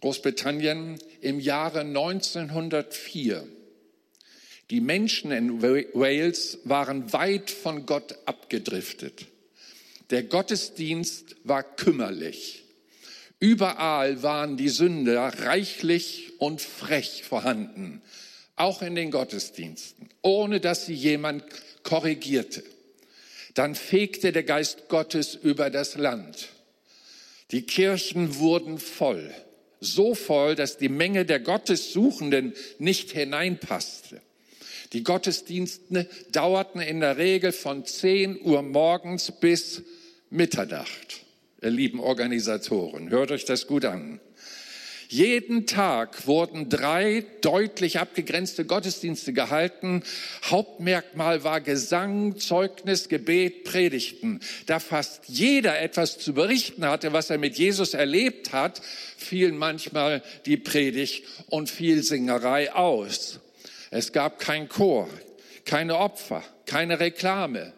Großbritannien, 0.00 0.98
im 1.20 1.40
Jahre 1.40 1.80
1904. 1.80 3.44
Die 4.70 4.80
Menschen 4.80 5.30
in 5.30 5.62
Wales 5.62 6.58
waren 6.64 7.12
weit 7.12 7.50
von 7.50 7.86
Gott 7.86 8.16
abgedriftet. 8.26 9.26
Der 10.10 10.24
Gottesdienst 10.24 11.36
war 11.44 11.62
kümmerlich. 11.62 12.64
Überall 13.38 14.22
waren 14.22 14.56
die 14.56 14.68
Sünder 14.68 15.20
reichlich 15.40 16.32
und 16.38 16.60
frech 16.60 17.22
vorhanden, 17.22 18.02
auch 18.56 18.82
in 18.82 18.94
den 18.94 19.10
Gottesdiensten, 19.10 20.08
ohne 20.22 20.58
dass 20.58 20.86
sie 20.86 20.94
jemand 20.94 21.44
korrigierte. 21.82 22.64
Dann 23.54 23.74
fegte 23.74 24.32
der 24.32 24.42
Geist 24.42 24.88
Gottes 24.88 25.34
über 25.34 25.70
das 25.70 25.96
Land. 25.96 26.48
Die 27.52 27.62
Kirchen 27.62 28.38
wurden 28.38 28.78
voll, 28.78 29.32
so 29.80 30.14
voll, 30.14 30.56
dass 30.56 30.78
die 30.78 30.88
Menge 30.88 31.24
der 31.24 31.38
Gottessuchenden 31.38 32.54
nicht 32.78 33.12
hineinpasste. 33.12 34.20
Die 34.92 35.02
Gottesdienste 35.02 36.08
dauerten 36.32 36.80
in 36.80 37.00
der 37.00 37.16
Regel 37.16 37.52
von 37.52 37.84
10 37.84 38.40
Uhr 38.42 38.62
morgens 38.62 39.32
bis 39.32 39.82
Mitternacht. 40.30 41.24
Ihr 41.62 41.70
lieben 41.70 42.00
Organisatoren, 42.00 43.10
hört 43.10 43.30
euch 43.30 43.44
das 43.44 43.66
gut 43.66 43.84
an. 43.84 44.20
Jeden 45.08 45.66
Tag 45.66 46.26
wurden 46.26 46.68
drei 46.68 47.24
deutlich 47.40 48.00
abgegrenzte 48.00 48.64
Gottesdienste 48.64 49.32
gehalten. 49.32 50.02
Hauptmerkmal 50.44 51.44
war 51.44 51.60
Gesang, 51.60 52.38
Zeugnis, 52.38 53.08
Gebet, 53.08 53.64
Predigten. 53.64 54.40
Da 54.66 54.80
fast 54.80 55.22
jeder 55.28 55.78
etwas 55.80 56.18
zu 56.18 56.34
berichten 56.34 56.84
hatte, 56.84 57.12
was 57.12 57.30
er 57.30 57.38
mit 57.38 57.56
Jesus 57.56 57.94
erlebt 57.94 58.52
hat, 58.52 58.82
fielen 59.16 59.56
manchmal 59.56 60.22
die 60.44 60.56
Predigt 60.56 61.24
und 61.48 61.70
viel 61.70 62.02
Singerei 62.02 62.72
aus. 62.72 63.38
Es 63.90 64.12
gab 64.12 64.38
kein 64.38 64.68
Chor, 64.68 65.08
keine 65.64 65.96
Opfer, 65.98 66.42
keine 66.66 67.00
Reklame, 67.00 67.72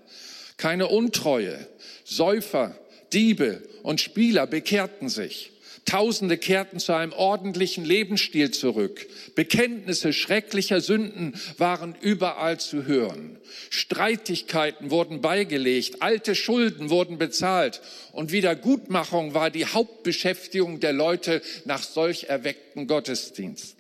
keine 0.57 0.89
Untreue, 0.89 1.67
Säufer, 2.05 2.75
Diebe 3.13 3.63
und 3.83 4.01
Spieler 4.01 4.47
bekehrten 4.47 5.09
sich. 5.09 5.53
Tausende 5.89 6.37
kehrten 6.37 6.81
zu 6.81 6.93
einem 6.93 7.15
ordentlichen 7.15 7.83
Lebensstil 7.83 8.51
zurück. 8.51 9.07
Bekenntnisse 9.35 10.13
schrecklicher 10.13 10.83
Sünden 10.83 11.33
waren 11.57 11.95
überall 12.03 12.61
zu 12.61 12.85
hören. 12.85 13.39
Streitigkeiten 13.71 14.91
wurden 14.91 15.23
beigelegt, 15.23 16.03
alte 16.03 16.35
Schulden 16.35 16.91
wurden 16.91 17.17
bezahlt 17.17 17.81
und 18.13 18.33
Wiedergutmachung 18.33 19.33
war 19.33 19.49
die 19.49 19.65
Hauptbeschäftigung 19.65 20.79
der 20.81 20.93
Leute 20.93 21.41
nach 21.65 21.83
solch 21.83 22.25
erweckten 22.25 22.87
Gottesdiensten. 22.87 23.78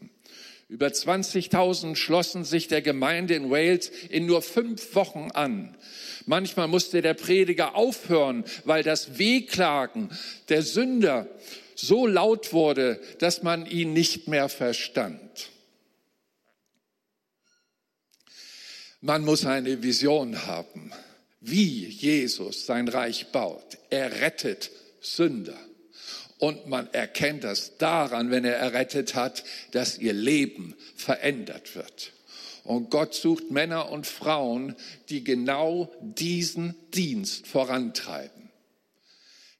Über 0.68 0.88
20.000 0.88 1.96
schlossen 1.96 2.44
sich 2.44 2.68
der 2.68 2.82
Gemeinde 2.82 3.34
in 3.34 3.50
Wales 3.50 3.88
in 4.10 4.26
nur 4.26 4.42
fünf 4.42 4.94
Wochen 4.94 5.30
an. 5.32 5.74
Manchmal 6.26 6.68
musste 6.68 7.00
der 7.00 7.14
Prediger 7.14 7.74
aufhören, 7.74 8.44
weil 8.64 8.82
das 8.82 9.18
Wehklagen 9.18 10.10
der 10.50 10.60
Sünder 10.62 11.26
so 11.74 12.06
laut 12.06 12.52
wurde, 12.52 13.00
dass 13.18 13.42
man 13.42 13.64
ihn 13.64 13.94
nicht 13.94 14.28
mehr 14.28 14.50
verstand. 14.50 15.50
Man 19.00 19.24
muss 19.24 19.46
eine 19.46 19.82
Vision 19.82 20.46
haben, 20.46 20.92
wie 21.40 21.86
Jesus 21.86 22.66
sein 22.66 22.88
Reich 22.88 23.28
baut. 23.32 23.78
Er 23.88 24.20
rettet 24.20 24.70
Sünder. 25.00 25.67
Und 26.38 26.68
man 26.68 26.92
erkennt 26.92 27.44
das 27.44 27.78
daran, 27.78 28.30
wenn 28.30 28.44
er 28.44 28.56
errettet 28.56 29.14
hat, 29.14 29.44
dass 29.72 29.98
ihr 29.98 30.12
Leben 30.12 30.74
verändert 30.94 31.74
wird. 31.74 32.12
Und 32.64 32.90
Gott 32.90 33.14
sucht 33.14 33.50
Männer 33.50 33.90
und 33.90 34.06
Frauen, 34.06 34.76
die 35.08 35.24
genau 35.24 35.90
diesen 36.00 36.74
Dienst 36.92 37.46
vorantreiben. 37.46 38.50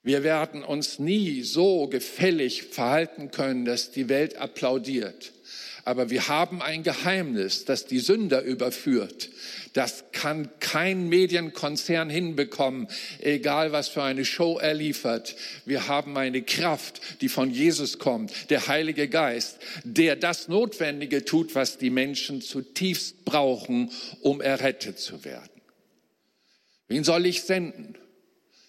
Wir 0.03 0.23
werden 0.23 0.63
uns 0.63 0.99
nie 0.99 1.43
so 1.43 1.89
gefällig 1.89 2.65
verhalten 2.65 3.31
können, 3.31 3.65
dass 3.65 3.91
die 3.91 4.09
Welt 4.09 4.37
applaudiert. 4.37 5.33
Aber 5.89 6.11
wir 6.11 6.29
haben 6.29 6.61
ein 6.61 6.83
Geheimnis, 6.83 7.65
das 7.65 7.87
die 7.87 8.01
Sünder 8.01 8.43
überführt. 8.43 9.31
Das 9.73 10.05
kann 10.13 10.51
kein 10.61 11.09
Medienkonzern 11.09 12.11
hinbekommen, 12.11 12.89
egal 13.21 13.73
was 13.73 13.89
für 13.89 14.03
eine 14.03 14.27
Show 14.27 14.59
er 14.59 14.75
liefert. 14.75 15.35
Wir 15.65 15.89
haben 15.89 16.19
eine 16.19 16.43
Kraft, 16.43 17.01
die 17.23 17.31
von 17.31 17.51
Jesus 17.51 17.99
kommt, 17.99 18.51
der 18.51 18.69
Heilige 18.69 19.09
Geist, 19.09 19.61
der 19.83 20.17
das 20.17 20.49
Notwendige 20.49 21.25
tut, 21.25 21.55
was 21.55 21.79
die 21.79 21.89
Menschen 21.89 22.43
zutiefst 22.43 23.25
brauchen, 23.25 23.91
um 24.21 24.43
errettet 24.43 24.99
zu 24.99 25.25
werden. 25.25 25.63
Wen 26.89 27.03
soll 27.03 27.25
ich 27.25 27.45
senden? 27.45 27.97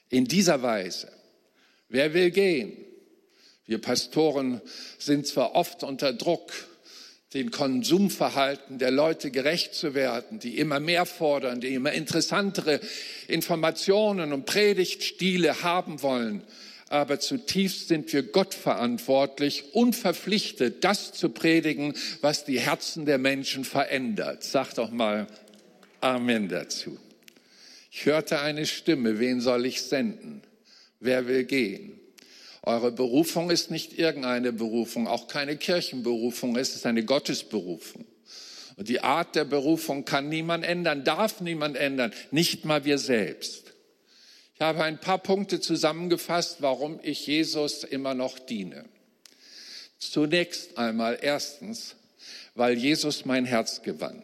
In 0.08 0.24
dieser 0.24 0.62
Weise 0.62 1.12
Wer 1.90 2.14
will 2.14 2.32
gehen? 2.32 2.78
Wir 3.66 3.82
Pastoren 3.82 4.62
sind 5.00 5.28
zwar 5.28 5.56
oft 5.56 5.84
unter 5.84 6.14
Druck, 6.14 6.54
den 7.34 7.52
Konsumverhalten 7.52 8.80
der 8.80 8.92
Leute 8.92 9.30
gerecht 9.30 9.76
zu 9.76 9.94
werden, 9.94 10.40
die 10.40 10.58
immer 10.58 10.80
mehr 10.80 11.06
fordern, 11.06 11.62
die 11.62 11.76
immer 11.76 11.92
interessantere 11.92 12.80
Informationen 13.28 14.34
und 14.34 14.46
Predigtstile 14.46 15.62
haben 15.62 16.02
wollen. 16.02 16.42
Aber 16.90 17.20
zutiefst 17.20 17.88
sind 17.88 18.12
wir 18.14 18.24
Gott 18.24 18.56
verantwortlich 18.56 19.76
und 19.76 19.96
verpflichtet, 19.96 20.84
das 20.84 21.14
zu 21.14 21.30
predigen, 21.30 21.94
was 22.22 22.46
die 22.46 22.60
Herzen 22.60 23.06
der 23.06 23.20
Menschen 23.20 23.64
verändert. 23.64 24.44
Sag 24.44 24.74
doch 24.74 24.90
mal 24.90 25.28
Amen 26.02 26.50
dazu. 26.50 26.98
Ich 27.92 28.06
hörte 28.06 28.40
eine 28.40 28.66
Stimme, 28.66 29.20
wen 29.20 29.40
soll 29.40 29.68
ich 29.68 29.84
senden? 29.84 30.42
Wer 31.00 31.28
will 31.28 31.44
gehen? 31.44 31.99
Eure 32.64 32.92
Berufung 32.92 33.50
ist 33.50 33.72
nicht 33.72 33.98
irgendeine 33.98 34.52
Berufung, 34.52 35.08
auch 35.08 35.28
keine 35.28 35.58
Kirchenberufung, 35.58 36.58
es 36.58 36.76
ist 36.76 36.86
eine 36.86 37.06
Gottesberufung. 37.06 38.06
Und 38.76 38.90
die 38.90 39.02
Art 39.02 39.36
der 39.36 39.46
Berufung 39.46 40.06
kann 40.06 40.30
niemand 40.30 40.66
ändern, 40.66 41.04
darf 41.04 41.42
niemand 41.42 41.78
ändern, 41.78 42.14
nicht 42.32 42.66
mal 42.66 42.86
wir 42.86 42.98
selbst. 42.98 43.74
Ich 44.56 44.62
habe 44.62 44.84
ein 44.84 45.00
paar 45.00 45.20
Punkte 45.20 45.62
zusammengefasst, 45.62 46.62
warum 46.62 47.00
ich 47.02 47.26
Jesus 47.28 47.86
immer 47.86 48.14
noch 48.14 48.40
diene. 48.40 48.86
Zunächst 49.98 50.78
einmal 50.78 51.20
erstens, 51.22 51.96
weil 52.56 52.78
Jesus 52.78 53.26
mein 53.26 53.46
Herz 53.46 53.82
gewann. 53.84 54.22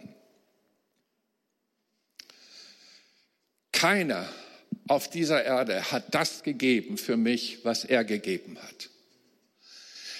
Keiner 3.72 4.28
auf 4.88 5.10
dieser 5.10 5.44
Erde 5.44 5.92
hat 5.92 6.14
das 6.14 6.44
gegeben 6.44 6.98
für 6.98 7.18
mich, 7.18 7.60
was 7.64 7.86
er 7.86 8.04
gegeben 8.04 8.58
hat. 8.62 8.90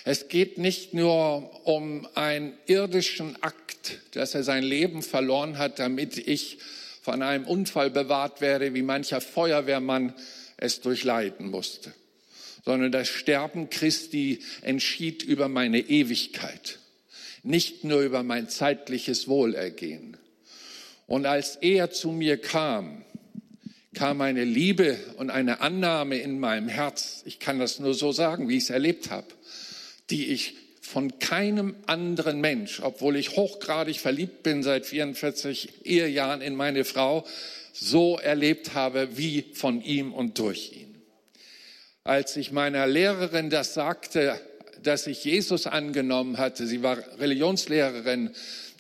Es 0.04 0.28
geht 0.28 0.58
nicht 0.58 0.94
nur 0.94 1.66
um 1.68 2.08
einen 2.14 2.54
irdischen 2.68 3.42
Akt, 3.42 4.00
dass 4.12 4.36
er 4.36 4.44
sein 4.44 4.64
Leben 4.64 5.02
verloren 5.02 5.58
hat, 5.58 5.80
damit 5.80 6.18
ich 6.18 6.60
von 7.02 7.22
einem 7.22 7.46
Unfall 7.46 7.90
bewahrt 7.90 8.42
werde, 8.42 8.74
wie 8.74 8.82
mancher 8.82 9.22
Feuerwehrmann 9.22 10.14
es 10.58 10.82
durchleiden 10.82 11.50
musste, 11.50 11.94
sondern 12.64 12.92
das 12.92 13.08
Sterben 13.08 13.70
Christi 13.70 14.42
entschied 14.62 15.24
über 15.24 15.48
meine 15.48 15.80
Ewigkeit, 15.80 16.80
nicht 17.44 17.84
nur 17.84 18.02
über 18.02 18.24
mein 18.24 18.50
zeitliches 18.50 19.28
Wohlergehen. 19.28 20.18
Und 21.08 21.26
als 21.26 21.56
er 21.58 21.92
zu 21.92 22.10
mir 22.10 22.38
kam, 22.38 23.06
kam 23.96 24.22
eine 24.22 24.44
Liebe 24.44 25.00
und 25.18 25.32
eine 25.32 25.62
Annahme 25.62 26.18
in 26.18 26.40
meinem 26.40 26.68
Herz. 26.68 27.24
Ich 27.26 27.40
kann 27.40 27.58
das 27.58 27.80
nur 27.80 27.94
so 27.94 28.12
sagen, 28.12 28.48
wie 28.48 28.58
ich 28.58 28.66
es 28.66 28.70
erlebt 28.70 29.10
habe, 29.10 29.28
die 30.12 30.28
ich 30.28 30.54
von 30.82 31.18
keinem 31.18 31.76
anderen 31.88 32.40
Mensch, 32.42 32.80
obwohl 32.82 33.16
ich 33.16 33.36
hochgradig 33.36 34.00
verliebt 34.00 34.44
bin 34.44 34.62
seit 34.62 34.86
44 34.86 35.86
Ehejahren 35.86 36.42
in 36.42 36.56
meine 36.56 36.86
Frau, 36.86 37.26
so 37.74 38.20
erlebt 38.20 38.76
habe 38.76 39.18
wie 39.18 39.46
von 39.54 39.82
ihm 39.82 40.14
und 40.14 40.38
durch 40.38 40.74
ihn. 40.74 41.02
Als 42.04 42.38
ich 42.38 42.52
meiner 42.52 42.86
Lehrerin 42.86 43.50
das 43.50 43.74
sagte, 43.74 44.40
dass 44.84 45.08
ich 45.08 45.24
Jesus 45.26 45.66
angenommen 45.66 46.38
hatte, 46.38 46.68
sie 46.68 46.84
war 46.84 47.00
Religionslehrerin, 47.20 48.30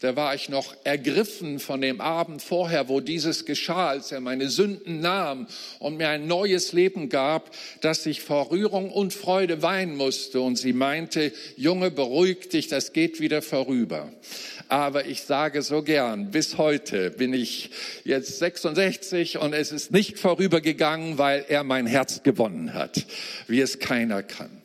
da 0.05 0.15
war 0.15 0.35
ich 0.35 0.49
noch 0.49 0.75
ergriffen 0.83 1.59
von 1.59 1.81
dem 1.81 1.99
Abend 1.99 2.43
vorher, 2.43 2.89
wo 2.89 2.99
dieses 2.99 3.45
geschah, 3.45 3.89
als 3.89 4.11
er 4.11 4.19
meine 4.19 4.49
Sünden 4.49 4.99
nahm 4.99 5.47
und 5.79 5.97
mir 5.97 6.09
ein 6.09 6.27
neues 6.27 6.73
Leben 6.73 7.09
gab, 7.09 7.49
dass 7.81 8.05
ich 8.05 8.21
vor 8.21 8.51
Rührung 8.51 8.91
und 8.91 9.13
Freude 9.13 9.63
weinen 9.63 9.97
musste. 9.97 10.41
Und 10.41 10.57
sie 10.57 10.73
meinte, 10.73 11.31
Junge, 11.57 11.89
beruhig 11.89 12.49
dich, 12.49 12.67
das 12.67 12.93
geht 12.93 13.19
wieder 13.19 13.41
vorüber. 13.41 14.11
Aber 14.67 15.07
ich 15.07 15.23
sage 15.23 15.63
so 15.63 15.81
gern, 15.81 16.29
bis 16.29 16.59
heute 16.59 17.09
bin 17.09 17.33
ich 17.33 17.71
jetzt 18.03 18.37
66 18.37 19.39
und 19.39 19.53
es 19.53 19.71
ist 19.71 19.91
nicht 19.91 20.19
vorübergegangen, 20.19 21.17
weil 21.17 21.45
er 21.49 21.63
mein 21.63 21.87
Herz 21.87 22.21
gewonnen 22.21 22.75
hat, 22.75 23.07
wie 23.47 23.59
es 23.59 23.79
keiner 23.79 24.21
kann. 24.21 24.64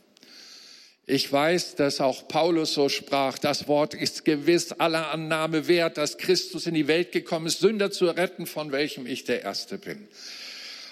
Ich 1.10 1.32
weiß, 1.32 1.74
dass 1.74 2.00
auch 2.00 2.28
Paulus 2.28 2.74
so 2.74 2.88
sprach, 2.88 3.36
das 3.36 3.66
Wort 3.66 3.94
ist 3.94 4.24
gewiss 4.24 4.70
aller 4.70 5.10
Annahme 5.10 5.66
wert, 5.66 5.98
dass 5.98 6.18
Christus 6.18 6.68
in 6.68 6.74
die 6.74 6.86
Welt 6.86 7.10
gekommen 7.10 7.46
ist, 7.46 7.58
Sünder 7.58 7.90
zu 7.90 8.06
retten, 8.06 8.46
von 8.46 8.70
welchem 8.70 9.06
ich 9.06 9.24
der 9.24 9.42
Erste 9.42 9.76
bin. 9.76 10.06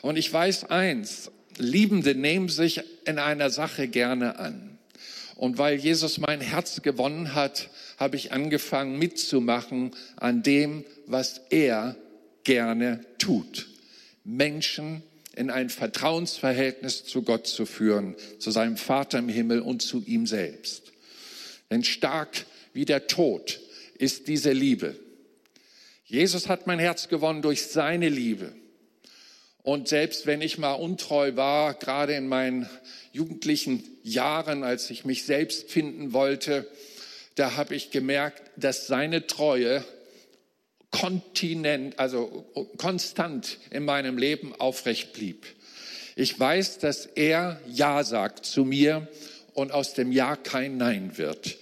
Und 0.02 0.16
ich 0.16 0.32
weiß 0.32 0.70
eins, 0.70 1.30
Liebende 1.56 2.16
nehmen 2.16 2.48
sich 2.48 2.80
in 3.04 3.20
einer 3.20 3.50
Sache 3.50 3.86
gerne 3.86 4.40
an. 4.40 4.80
Und 5.36 5.56
weil 5.56 5.76
Jesus 5.76 6.18
mein 6.18 6.40
Herz 6.40 6.82
gewonnen 6.82 7.36
hat, 7.36 7.70
habe 7.96 8.16
ich 8.16 8.32
angefangen 8.32 8.98
mitzumachen 8.98 9.92
an 10.16 10.42
dem, 10.42 10.84
was 11.06 11.42
er 11.50 11.94
gerne 12.42 13.04
tut. 13.18 13.68
Menschen 14.24 15.04
in 15.38 15.50
ein 15.50 15.70
Vertrauensverhältnis 15.70 17.04
zu 17.04 17.22
Gott 17.22 17.46
zu 17.46 17.64
führen, 17.64 18.16
zu 18.40 18.50
seinem 18.50 18.76
Vater 18.76 19.18
im 19.20 19.28
Himmel 19.28 19.60
und 19.60 19.82
zu 19.82 20.02
ihm 20.04 20.26
selbst. 20.26 20.92
Denn 21.70 21.84
stark 21.84 22.44
wie 22.72 22.84
der 22.84 23.06
Tod 23.06 23.60
ist 23.98 24.26
diese 24.26 24.52
Liebe. 24.52 24.96
Jesus 26.04 26.48
hat 26.48 26.66
mein 26.66 26.78
Herz 26.78 27.08
gewonnen 27.08 27.42
durch 27.42 27.66
seine 27.66 28.08
Liebe. 28.08 28.52
Und 29.62 29.88
selbst 29.88 30.26
wenn 30.26 30.40
ich 30.40 30.58
mal 30.58 30.72
untreu 30.72 31.36
war, 31.36 31.74
gerade 31.74 32.14
in 32.14 32.26
meinen 32.26 32.68
jugendlichen 33.12 33.84
Jahren, 34.02 34.64
als 34.64 34.90
ich 34.90 35.04
mich 35.04 35.24
selbst 35.24 35.70
finden 35.70 36.12
wollte, 36.12 36.66
da 37.34 37.56
habe 37.56 37.76
ich 37.76 37.90
gemerkt, 37.90 38.42
dass 38.56 38.86
seine 38.86 39.26
Treue 39.26 39.84
kontinent, 40.90 41.98
also 41.98 42.46
konstant 42.78 43.58
in 43.70 43.84
meinem 43.84 44.18
Leben 44.18 44.54
aufrecht 44.58 45.12
blieb. 45.12 45.46
Ich 46.16 46.38
weiß, 46.38 46.78
dass 46.78 47.06
er 47.06 47.60
Ja 47.66 48.02
sagt 48.02 48.44
zu 48.44 48.64
mir 48.64 49.06
und 49.54 49.72
aus 49.72 49.94
dem 49.94 50.12
Ja 50.12 50.36
kein 50.36 50.76
Nein 50.76 51.16
wird. 51.16 51.56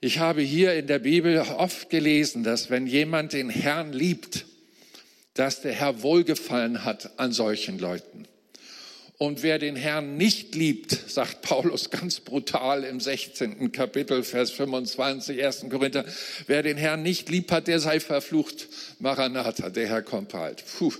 Ich 0.00 0.18
habe 0.18 0.42
hier 0.42 0.74
in 0.74 0.86
der 0.86 0.98
Bibel 0.98 1.38
oft 1.38 1.90
gelesen, 1.90 2.44
dass 2.44 2.70
wenn 2.70 2.86
jemand 2.86 3.32
den 3.32 3.50
Herrn 3.50 3.92
liebt, 3.92 4.46
dass 5.34 5.62
der 5.62 5.72
Herr 5.72 6.02
Wohlgefallen 6.02 6.84
hat 6.84 7.18
an 7.18 7.32
solchen 7.32 7.78
Leuten. 7.78 8.26
Und 9.22 9.44
wer 9.44 9.60
den 9.60 9.76
Herrn 9.76 10.16
nicht 10.16 10.56
liebt, 10.56 10.90
sagt 10.90 11.42
Paulus 11.42 11.90
ganz 11.90 12.18
brutal 12.18 12.82
im 12.82 12.98
16. 12.98 13.70
Kapitel, 13.70 14.24
Vers 14.24 14.50
25, 14.50 15.44
1. 15.44 15.66
Korinther, 15.70 16.04
wer 16.48 16.64
den 16.64 16.76
Herrn 16.76 17.04
nicht 17.04 17.28
lieb 17.28 17.52
hat, 17.52 17.68
der 17.68 17.78
sei 17.78 18.00
verflucht. 18.00 18.66
Maranatha, 18.98 19.70
der 19.70 19.86
Herr 19.86 20.02
kommt 20.02 20.30
bald. 20.30 20.64
Puh, 20.76 20.92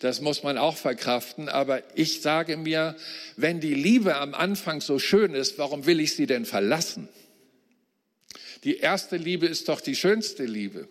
das 0.00 0.20
muss 0.20 0.42
man 0.42 0.58
auch 0.58 0.76
verkraften. 0.76 1.48
Aber 1.48 1.82
ich 1.94 2.20
sage 2.20 2.58
mir, 2.58 2.94
wenn 3.38 3.58
die 3.58 3.72
Liebe 3.72 4.16
am 4.16 4.34
Anfang 4.34 4.82
so 4.82 4.98
schön 4.98 5.32
ist, 5.32 5.56
warum 5.56 5.86
will 5.86 6.00
ich 6.00 6.14
sie 6.14 6.26
denn 6.26 6.44
verlassen? 6.44 7.08
Die 8.64 8.76
erste 8.76 9.16
Liebe 9.16 9.46
ist 9.46 9.70
doch 9.70 9.80
die 9.80 9.96
schönste 9.96 10.44
Liebe. 10.44 10.88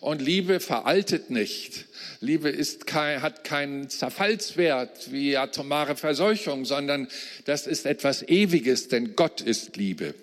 Und 0.00 0.20
Liebe 0.20 0.58
veraltet 0.58 1.30
nicht. 1.30 1.86
Liebe 2.20 2.48
ist 2.48 2.86
kein, 2.86 3.22
hat 3.22 3.44
keinen 3.44 3.88
Zerfallswert 3.88 5.12
wie 5.12 5.36
atomare 5.36 5.96
Verseuchung, 5.96 6.64
sondern 6.64 7.08
das 7.44 7.66
ist 7.66 7.86
etwas 7.86 8.22
Ewiges, 8.22 8.88
denn 8.88 9.16
Gott 9.16 9.40
ist 9.40 9.76
Liebe. 9.76 10.14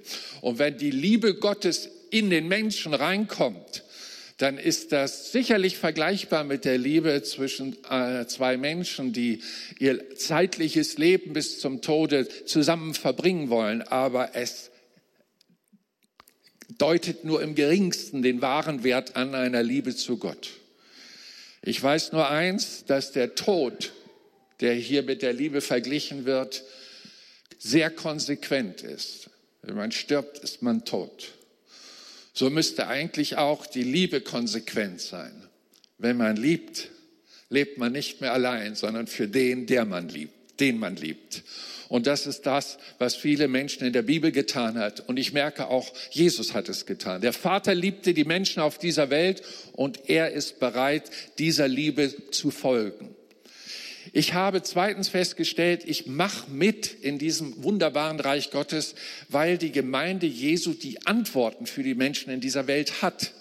Und 0.42 0.60
wenn 0.60 0.78
die 0.78 0.92
Liebe 0.92 1.36
Gottes 1.36 1.90
in 2.10 2.30
den 2.30 2.48
Menschen 2.48 2.94
reinkommt, 2.94 3.84
dann 4.42 4.58
ist 4.58 4.92
das 4.92 5.32
sicherlich 5.32 5.78
vergleichbar 5.78 6.44
mit 6.44 6.66
der 6.66 6.80
Liebe 6.80 7.22
zwischen 7.22 7.78
äh, 7.90 8.26
zwei 8.26 8.58
Menschen, 8.58 9.14
die 9.14 9.44
ihr 9.78 10.16
zeitliches 10.16 10.98
Leben 10.98 11.34
bis 11.34 11.60
zum 11.60 11.82
Tode 11.82 12.28
zusammen 12.46 12.96
verbringen 12.96 13.50
wollen. 13.50 13.84
Aber 13.84 14.36
es 14.36 14.72
deutet 16.78 17.24
nur 17.24 17.44
im 17.44 17.54
geringsten 17.54 18.24
den 18.24 18.42
wahren 18.42 18.84
Wert 18.84 19.16
an 19.16 19.36
einer 19.36 19.62
Liebe 19.62 19.96
zu 19.96 20.18
Gott. 20.18 20.50
Ich 21.64 21.82
weiß 21.82 22.12
nur 22.12 22.28
eins, 22.30 22.86
dass 22.86 23.12
der 23.12 23.36
Tod, 23.36 23.94
der 24.62 24.74
hier 24.74 25.04
mit 25.04 25.22
der 25.22 25.34
Liebe 25.34 25.62
verglichen 25.62 26.26
wird, 26.26 26.64
sehr 27.60 27.92
konsequent 27.92 28.82
ist. 28.82 29.30
Wenn 29.62 29.76
man 29.76 29.92
stirbt, 29.92 30.40
ist 30.40 30.64
man 30.64 30.86
tot. 30.86 31.34
So 32.34 32.50
müsste 32.50 32.88
eigentlich 32.88 33.38
auch 33.38 33.66
die 33.68 33.84
Liebe 33.84 34.22
konsequent 34.22 35.02
sein. 35.02 35.48
Wenn 36.00 36.18
man 36.18 36.36
liebt, 36.36 36.90
lebt 37.50 37.78
man 37.78 37.92
nicht 37.92 38.22
mehr 38.22 38.34
allein, 38.34 38.74
sondern 38.76 39.06
für 39.06 39.28
den, 39.28 39.68
der 39.68 39.86
man 39.86 40.10
liebt, 40.10 40.60
den 40.60 40.80
man 40.80 40.96
liebt. 40.96 41.44
Und 41.92 42.08
das 42.08 42.26
ist 42.26 42.46
das, 42.46 42.78
was 43.00 43.18
viele 43.18 43.50
Menschen 43.50 43.86
in 43.86 43.92
der 43.92 44.02
Bibel 44.02 44.32
getan 44.32 44.78
hat. 44.78 45.10
Und 45.10 45.20
ich 45.20 45.34
merke 45.34 45.68
auch, 45.68 45.92
Jesus 46.10 46.54
hat 46.54 46.70
es 46.70 46.86
getan. 46.86 47.20
Der 47.20 47.34
Vater 47.34 47.76
liebte 47.76 48.14
die 48.14 48.24
Menschen 48.24 48.62
auf 48.62 48.78
dieser 48.78 49.10
Welt 49.10 49.42
und 49.74 50.10
er 50.10 50.32
ist 50.32 50.62
bereit, 50.62 51.12
dieser 51.38 51.68
Liebe 51.68 52.30
zu 52.32 52.50
folgen. 52.50 53.14
Ich 54.14 54.34
habe 54.34 54.64
zweitens 54.64 55.10
festgestellt, 55.10 55.84
ich 55.86 56.06
mache 56.06 56.50
mit 56.50 56.88
in 57.02 57.20
diesem 57.20 57.62
wunderbaren 57.62 58.22
Reich 58.22 58.52
Gottes, 58.52 58.96
weil 59.28 59.58
die 59.58 59.74
Gemeinde 59.74 60.28
Jesu 60.28 60.72
die 60.72 61.06
Antworten 61.06 61.66
für 61.66 61.84
die 61.84 61.94
Menschen 61.94 62.32
in 62.32 62.40
dieser 62.40 62.68
Welt 62.68 63.02
hat. 63.02 63.34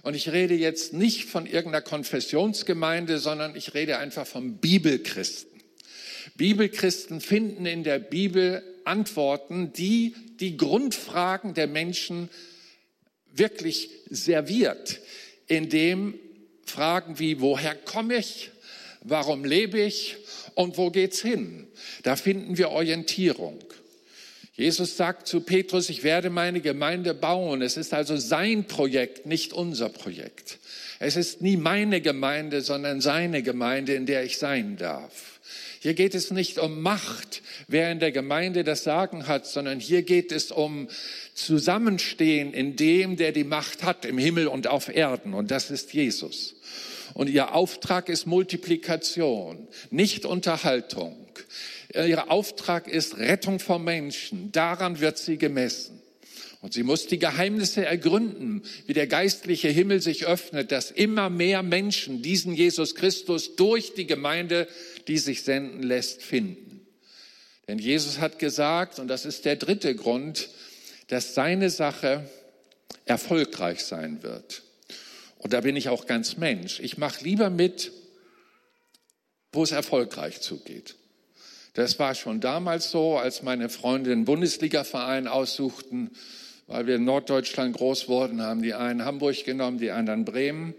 Und 0.00 0.14
ich 0.14 0.32
rede 0.32 0.54
jetzt 0.54 0.94
nicht 0.94 1.26
von 1.26 1.44
irgendeiner 1.44 1.82
Konfessionsgemeinde, 1.82 3.18
sondern 3.18 3.54
ich 3.54 3.74
rede 3.74 3.98
einfach 3.98 4.26
vom 4.26 4.56
Bibelchristen. 4.56 5.49
Bibelchristen 6.40 7.20
finden 7.20 7.66
in 7.66 7.84
der 7.84 7.98
Bibel 7.98 8.62
Antworten, 8.86 9.74
die 9.74 10.14
die 10.40 10.56
Grundfragen 10.56 11.52
der 11.52 11.66
Menschen 11.66 12.30
wirklich 13.34 13.90
serviert, 14.08 15.00
indem 15.48 16.14
Fragen 16.64 17.18
wie, 17.18 17.42
woher 17.42 17.74
komme 17.74 18.16
ich, 18.16 18.52
warum 19.02 19.44
lebe 19.44 19.82
ich 19.82 20.16
und 20.54 20.78
wo 20.78 20.88
geht's 20.88 21.20
hin? 21.20 21.66
Da 22.04 22.16
finden 22.16 22.56
wir 22.56 22.70
Orientierung. 22.70 23.58
Jesus 24.54 24.96
sagt 24.96 25.28
zu 25.28 25.42
Petrus, 25.42 25.90
ich 25.90 26.04
werde 26.04 26.30
meine 26.30 26.62
Gemeinde 26.62 27.12
bauen. 27.12 27.60
Es 27.60 27.76
ist 27.76 27.92
also 27.92 28.16
sein 28.16 28.64
Projekt, 28.64 29.26
nicht 29.26 29.52
unser 29.52 29.90
Projekt. 29.90 30.58
Es 31.00 31.16
ist 31.16 31.42
nie 31.42 31.58
meine 31.58 32.00
Gemeinde, 32.00 32.62
sondern 32.62 33.02
seine 33.02 33.42
Gemeinde, 33.42 33.92
in 33.92 34.06
der 34.06 34.24
ich 34.24 34.38
sein 34.38 34.78
darf. 34.78 35.29
Hier 35.82 35.94
geht 35.94 36.14
es 36.14 36.30
nicht 36.30 36.58
um 36.58 36.82
Macht, 36.82 37.40
wer 37.66 37.90
in 37.90 38.00
der 38.00 38.12
Gemeinde 38.12 38.64
das 38.64 38.84
Sagen 38.84 39.26
hat, 39.26 39.46
sondern 39.46 39.80
hier 39.80 40.02
geht 40.02 40.30
es 40.30 40.52
um 40.52 40.88
Zusammenstehen 41.32 42.52
in 42.52 42.76
dem, 42.76 43.16
der 43.16 43.32
die 43.32 43.44
Macht 43.44 43.82
hat 43.82 44.04
im 44.04 44.18
Himmel 44.18 44.46
und 44.46 44.66
auf 44.66 44.94
Erden. 44.94 45.32
Und 45.32 45.50
das 45.50 45.70
ist 45.70 45.94
Jesus. 45.94 46.54
Und 47.14 47.30
ihr 47.30 47.54
Auftrag 47.54 48.10
ist 48.10 48.26
Multiplikation, 48.26 49.68
nicht 49.90 50.26
Unterhaltung. 50.26 51.16
Ihr 51.94 52.30
Auftrag 52.30 52.86
ist 52.86 53.16
Rettung 53.16 53.58
von 53.58 53.82
Menschen. 53.82 54.52
Daran 54.52 55.00
wird 55.00 55.16
sie 55.16 55.38
gemessen. 55.38 56.00
Und 56.62 56.74
sie 56.74 56.82
muss 56.82 57.06
die 57.06 57.18
Geheimnisse 57.18 57.86
ergründen, 57.86 58.62
wie 58.86 58.92
der 58.92 59.06
geistliche 59.06 59.68
Himmel 59.68 60.02
sich 60.02 60.26
öffnet, 60.26 60.72
dass 60.72 60.90
immer 60.90 61.30
mehr 61.30 61.62
Menschen 61.62 62.20
diesen 62.20 62.52
Jesus 62.52 62.94
Christus 62.94 63.56
durch 63.56 63.94
die 63.94 64.06
Gemeinde 64.06 64.68
die 65.10 65.18
sich 65.18 65.42
senden 65.42 65.82
lässt, 65.82 66.22
finden. 66.22 66.86
Denn 67.66 67.80
Jesus 67.80 68.20
hat 68.20 68.38
gesagt, 68.38 69.00
und 69.00 69.08
das 69.08 69.26
ist 69.26 69.44
der 69.44 69.56
dritte 69.56 69.96
Grund, 69.96 70.48
dass 71.08 71.34
seine 71.34 71.68
Sache 71.68 72.30
erfolgreich 73.06 73.84
sein 73.84 74.22
wird. 74.22 74.62
Und 75.38 75.52
da 75.52 75.62
bin 75.62 75.74
ich 75.74 75.88
auch 75.88 76.06
ganz 76.06 76.36
Mensch. 76.36 76.78
Ich 76.78 76.96
mache 76.96 77.24
lieber 77.24 77.50
mit, 77.50 77.90
wo 79.50 79.64
es 79.64 79.72
erfolgreich 79.72 80.42
zugeht. 80.42 80.94
Das 81.74 81.98
war 81.98 82.14
schon 82.14 82.40
damals 82.40 82.92
so, 82.92 83.18
als 83.18 83.42
meine 83.42 83.68
Freunde 83.68 84.12
einen 84.12 84.24
Bundesliga-Verein 84.24 85.26
aussuchten, 85.26 86.12
weil 86.68 86.86
wir 86.86 86.96
in 86.96 87.04
Norddeutschland 87.04 87.76
groß 87.76 88.06
wurden, 88.06 88.42
haben 88.42 88.62
die 88.62 88.74
einen 88.74 89.04
Hamburg 89.04 89.44
genommen, 89.44 89.78
die 89.78 89.90
anderen 89.90 90.24
Bremen. 90.24 90.74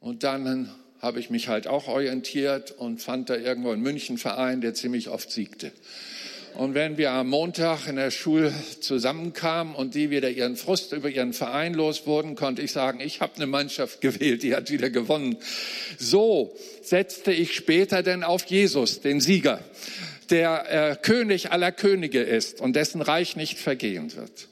Und 0.00 0.24
dann 0.24 0.74
habe 1.02 1.18
ich 1.18 1.30
mich 1.30 1.48
halt 1.48 1.66
auch 1.66 1.88
orientiert 1.88 2.70
und 2.70 3.02
fand 3.02 3.28
da 3.28 3.34
irgendwo 3.34 3.72
einen 3.72 3.82
Münchenverein, 3.82 4.60
der 4.60 4.72
ziemlich 4.72 5.08
oft 5.08 5.32
siegte. 5.32 5.72
Und 6.54 6.74
wenn 6.74 6.96
wir 6.96 7.10
am 7.10 7.28
Montag 7.30 7.88
in 7.88 7.96
der 7.96 8.10
Schule 8.10 8.52
zusammenkamen 8.80 9.74
und 9.74 9.94
die 9.94 10.10
wieder 10.10 10.30
ihren 10.30 10.54
Frust 10.54 10.92
über 10.92 11.08
ihren 11.08 11.32
Verein 11.32 11.74
los 11.74 12.06
wurden, 12.06 12.36
konnte 12.36 12.62
ich 12.62 12.72
sagen, 12.72 13.00
ich 13.00 13.20
habe 13.20 13.36
eine 13.36 13.46
Mannschaft 13.46 14.00
gewählt, 14.00 14.42
die 14.44 14.54
hat 14.54 14.70
wieder 14.70 14.90
gewonnen. 14.90 15.38
So 15.98 16.54
setzte 16.82 17.32
ich 17.32 17.54
später 17.54 18.02
denn 18.02 18.22
auf 18.22 18.44
Jesus, 18.44 19.00
den 19.00 19.20
Sieger, 19.20 19.60
der 20.30 20.90
äh, 20.90 20.96
König 20.96 21.50
aller 21.50 21.72
Könige 21.72 22.20
ist 22.20 22.60
und 22.60 22.76
dessen 22.76 23.00
Reich 23.00 23.34
nicht 23.34 23.58
vergehen 23.58 24.14
wird. 24.14 24.48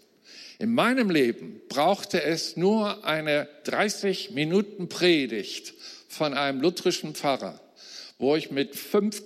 In 0.59 0.75
meinem 0.75 1.11
Leben 1.11 1.61
brauchte 1.69 2.23
es 2.23 2.57
nur 2.57 3.05
eine 3.05 3.47
30 3.65 4.33
Minuten 4.33 4.89
Predigt 4.89 5.75
von 6.11 6.35
einem 6.35 6.61
lutherischen 6.61 7.15
Pfarrer, 7.15 7.59
wo 8.19 8.37
ich 8.37 8.51
mit 8.51 8.77
fünf 8.77 9.23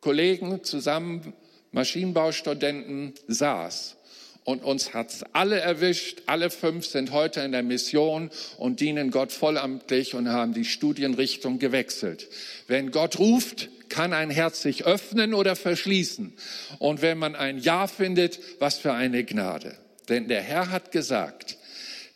Kollegen 0.00 0.64
zusammen 0.64 1.34
Maschinenbaustudenten 1.72 3.14
saß. 3.26 3.96
Und 4.44 4.64
uns 4.64 4.92
hat's 4.94 5.24
alle 5.32 5.60
erwischt. 5.60 6.22
Alle 6.26 6.50
fünf 6.50 6.86
sind 6.86 7.12
heute 7.12 7.40
in 7.40 7.52
der 7.52 7.62
Mission 7.62 8.30
und 8.56 8.80
dienen 8.80 9.10
Gott 9.10 9.30
vollamtlich 9.30 10.14
und 10.14 10.28
haben 10.28 10.52
die 10.54 10.64
Studienrichtung 10.64 11.58
gewechselt. 11.58 12.28
Wenn 12.66 12.90
Gott 12.90 13.18
ruft, 13.18 13.68
kann 13.88 14.12
ein 14.12 14.30
Herz 14.30 14.62
sich 14.62 14.84
öffnen 14.84 15.34
oder 15.34 15.54
verschließen. 15.54 16.32
Und 16.78 17.02
wenn 17.02 17.18
man 17.18 17.36
ein 17.36 17.58
Ja 17.58 17.86
findet, 17.86 18.40
was 18.58 18.78
für 18.78 18.92
eine 18.92 19.22
Gnade. 19.22 19.76
Denn 20.08 20.28
der 20.28 20.42
Herr 20.42 20.70
hat 20.70 20.90
gesagt, 20.90 21.56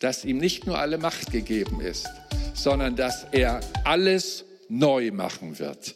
dass 0.01 0.25
ihm 0.25 0.39
nicht 0.39 0.67
nur 0.67 0.79
alle 0.79 0.99
Macht 0.99 1.31
gegeben 1.31 1.81
ist, 1.81 2.09
sondern 2.57 2.97
dass 2.97 3.27
er 3.31 3.61
alles 3.85 4.45
neu 4.69 5.13
machen 5.13 5.59
wird. 5.59 5.95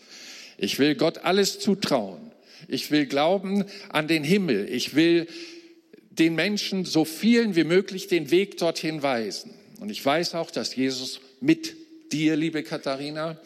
Ich 0.59 0.79
will 0.79 0.95
Gott 0.95 1.19
alles 1.19 1.59
zutrauen. 1.59 2.31
Ich 2.69 2.91
will 2.91 3.07
glauben 3.07 3.65
an 3.89 4.07
den 4.07 4.23
Himmel. 4.23 4.69
Ich 4.71 4.95
will 4.95 5.27
den 6.11 6.35
Menschen 6.35 6.85
so 6.85 7.05
vielen 7.05 7.57
wie 7.57 7.65
möglich 7.65 8.07
den 8.07 8.31
Weg 8.31 8.59
dorthin 8.59 9.03
weisen. 9.03 9.53
Und 9.81 9.91
ich 9.91 10.05
weiß 10.05 10.35
auch, 10.35 10.51
dass 10.51 10.77
Jesus 10.77 11.21
mit 11.41 11.75
dir, 12.13 12.37
liebe 12.37 12.63
Katharina 12.63 13.41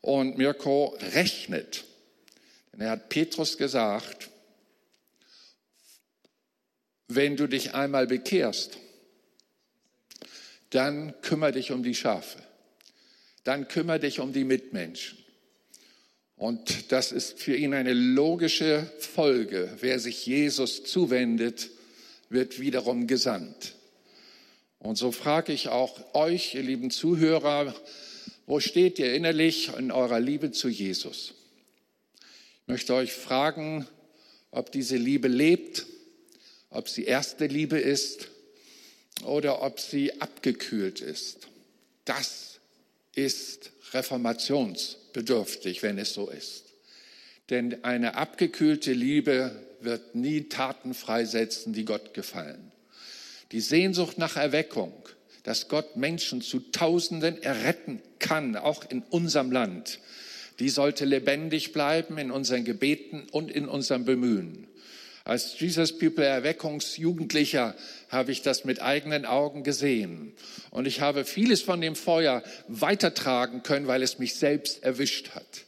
und 0.00 0.38
Mirko, 0.38 0.96
rechnet. 1.14 1.84
Denn 2.72 2.82
er 2.82 2.90
hat 2.90 3.08
Petrus 3.08 3.58
gesagt, 3.58 4.30
wenn 7.08 7.36
du 7.36 7.48
dich 7.48 7.74
einmal 7.74 8.06
bekehrst, 8.06 8.78
dann 10.70 11.14
kümmere 11.20 11.52
dich 11.52 11.72
um 11.72 11.82
die 11.82 11.94
Schafe. 11.94 12.43
Dann 13.44 13.68
kümmere 13.68 14.00
dich 14.00 14.20
um 14.20 14.32
die 14.32 14.44
Mitmenschen. 14.44 15.18
Und 16.36 16.90
das 16.90 17.12
ist 17.12 17.38
für 17.38 17.54
ihn 17.54 17.74
eine 17.74 17.92
logische 17.92 18.90
Folge. 18.98 19.70
Wer 19.80 20.00
sich 20.00 20.26
Jesus 20.26 20.84
zuwendet, 20.84 21.70
wird 22.28 22.58
wiederum 22.58 23.06
gesandt. 23.06 23.74
Und 24.78 24.96
so 24.96 25.12
frage 25.12 25.52
ich 25.52 25.68
auch 25.68 26.14
euch, 26.14 26.54
ihr 26.54 26.62
lieben 26.62 26.90
Zuhörer, 26.90 27.74
wo 28.46 28.60
steht 28.60 28.98
ihr 28.98 29.14
innerlich 29.14 29.70
in 29.78 29.90
eurer 29.90 30.20
Liebe 30.20 30.50
zu 30.50 30.68
Jesus? 30.68 31.34
Ich 32.62 32.68
möchte 32.68 32.94
euch 32.94 33.12
fragen, 33.12 33.86
ob 34.50 34.72
diese 34.72 34.96
Liebe 34.96 35.28
lebt, 35.28 35.86
ob 36.70 36.88
sie 36.88 37.04
erste 37.04 37.46
Liebe 37.46 37.78
ist 37.78 38.28
oder 39.24 39.62
ob 39.62 39.80
sie 39.80 40.20
abgekühlt 40.20 41.00
ist. 41.00 41.48
Das 42.04 42.53
ist 43.14 43.70
reformationsbedürftig, 43.92 45.82
wenn 45.82 45.98
es 45.98 46.14
so 46.14 46.28
ist. 46.28 46.64
Denn 47.50 47.84
eine 47.84 48.16
abgekühlte 48.16 48.92
Liebe 48.92 49.54
wird 49.80 50.14
nie 50.14 50.48
Taten 50.48 50.94
freisetzen, 50.94 51.72
die 51.72 51.84
Gott 51.84 52.14
gefallen. 52.14 52.72
Die 53.52 53.60
Sehnsucht 53.60 54.18
nach 54.18 54.36
Erweckung, 54.36 54.92
dass 55.42 55.68
Gott 55.68 55.96
Menschen 55.96 56.40
zu 56.40 56.60
Tausenden 56.72 57.42
erretten 57.42 58.02
kann, 58.18 58.56
auch 58.56 58.88
in 58.88 59.02
unserem 59.02 59.52
Land, 59.52 60.00
die 60.58 60.70
sollte 60.70 61.04
lebendig 61.04 61.72
bleiben 61.72 62.16
in 62.16 62.30
unseren 62.30 62.64
Gebeten 62.64 63.26
und 63.30 63.50
in 63.50 63.68
unserem 63.68 64.04
Bemühen. 64.04 64.66
Als 65.24 65.58
Jesus 65.58 65.96
People 65.96 66.22
Erweckungsjugendlicher 66.24 67.74
habe 68.10 68.30
ich 68.30 68.42
das 68.42 68.66
mit 68.66 68.82
eigenen 68.82 69.24
Augen 69.24 69.62
gesehen. 69.62 70.34
Und 70.70 70.86
ich 70.86 71.00
habe 71.00 71.24
vieles 71.24 71.62
von 71.62 71.80
dem 71.80 71.96
Feuer 71.96 72.42
weitertragen 72.68 73.62
können, 73.62 73.86
weil 73.86 74.02
es 74.02 74.18
mich 74.18 74.34
selbst 74.34 74.82
erwischt 74.82 75.30
hat. 75.30 75.64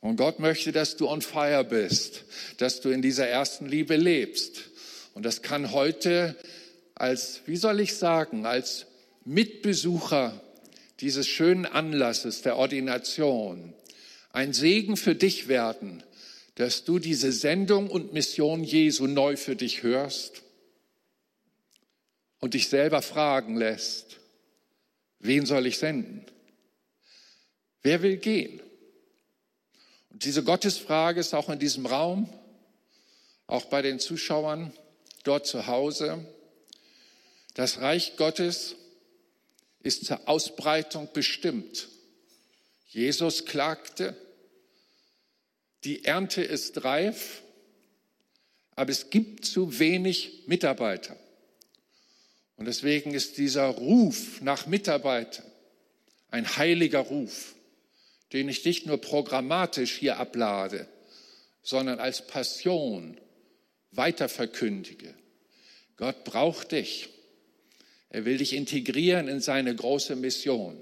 Und 0.00 0.16
Gott 0.16 0.38
möchte, 0.38 0.72
dass 0.72 0.96
du 0.96 1.08
on 1.08 1.20
fire 1.20 1.64
bist, 1.64 2.24
dass 2.56 2.80
du 2.80 2.88
in 2.88 3.02
dieser 3.02 3.26
ersten 3.26 3.66
Liebe 3.66 3.96
lebst. 3.96 4.70
Und 5.12 5.24
das 5.24 5.42
kann 5.42 5.72
heute 5.72 6.34
als, 6.94 7.40
wie 7.44 7.56
soll 7.56 7.80
ich 7.80 7.96
sagen, 7.96 8.46
als 8.46 8.86
Mitbesucher 9.26 10.40
dieses 11.00 11.26
schönen 11.26 11.66
Anlasses 11.66 12.40
der 12.40 12.56
Ordination 12.56 13.74
ein 14.32 14.52
Segen 14.52 14.96
für 14.96 15.14
dich 15.14 15.48
werden, 15.48 16.02
dass 16.54 16.84
du 16.84 16.98
diese 16.98 17.32
Sendung 17.32 17.90
und 17.90 18.12
Mission 18.12 18.62
Jesu 18.62 19.06
neu 19.06 19.36
für 19.36 19.56
dich 19.56 19.82
hörst 19.82 20.42
und 22.40 22.54
dich 22.54 22.68
selber 22.68 23.02
fragen 23.02 23.56
lässt, 23.56 24.20
wen 25.18 25.46
soll 25.46 25.66
ich 25.66 25.78
senden? 25.78 26.24
Wer 27.82 28.02
will 28.02 28.18
gehen? 28.18 28.60
Und 30.10 30.24
diese 30.24 30.44
Gottesfrage 30.44 31.20
ist 31.20 31.34
auch 31.34 31.48
in 31.48 31.58
diesem 31.58 31.86
Raum, 31.86 32.32
auch 33.46 33.64
bei 33.66 33.82
den 33.82 33.98
Zuschauern 33.98 34.72
dort 35.24 35.46
zu 35.46 35.66
Hause. 35.66 36.24
Das 37.54 37.80
Reich 37.80 38.16
Gottes 38.16 38.76
ist 39.80 40.06
zur 40.06 40.28
Ausbreitung 40.28 41.08
bestimmt. 41.12 41.88
Jesus 42.88 43.44
klagte, 43.44 44.16
die 45.84 46.04
Ernte 46.04 46.42
ist 46.42 46.84
reif, 46.84 47.42
aber 48.76 48.90
es 48.90 49.10
gibt 49.10 49.44
zu 49.44 49.78
wenig 49.78 50.44
Mitarbeiter. 50.46 51.16
Und 52.56 52.66
deswegen 52.66 53.14
ist 53.14 53.38
dieser 53.38 53.66
Ruf 53.66 54.40
nach 54.40 54.66
Mitarbeitern 54.66 55.46
ein 56.30 56.56
heiliger 56.56 57.00
Ruf 57.00 57.54
den 58.34 58.48
ich 58.48 58.64
nicht 58.64 58.84
nur 58.86 59.00
programmatisch 59.00 59.96
hier 59.96 60.18
ablade, 60.18 60.88
sondern 61.62 62.00
als 62.00 62.26
Passion 62.26 63.16
weiter 63.92 64.28
verkündige. 64.28 65.14
Gott 65.96 66.24
braucht 66.24 66.72
dich. 66.72 67.08
Er 68.10 68.24
will 68.24 68.38
dich 68.38 68.52
integrieren 68.52 69.28
in 69.28 69.40
seine 69.40 69.74
große 69.74 70.16
Mission. 70.16 70.76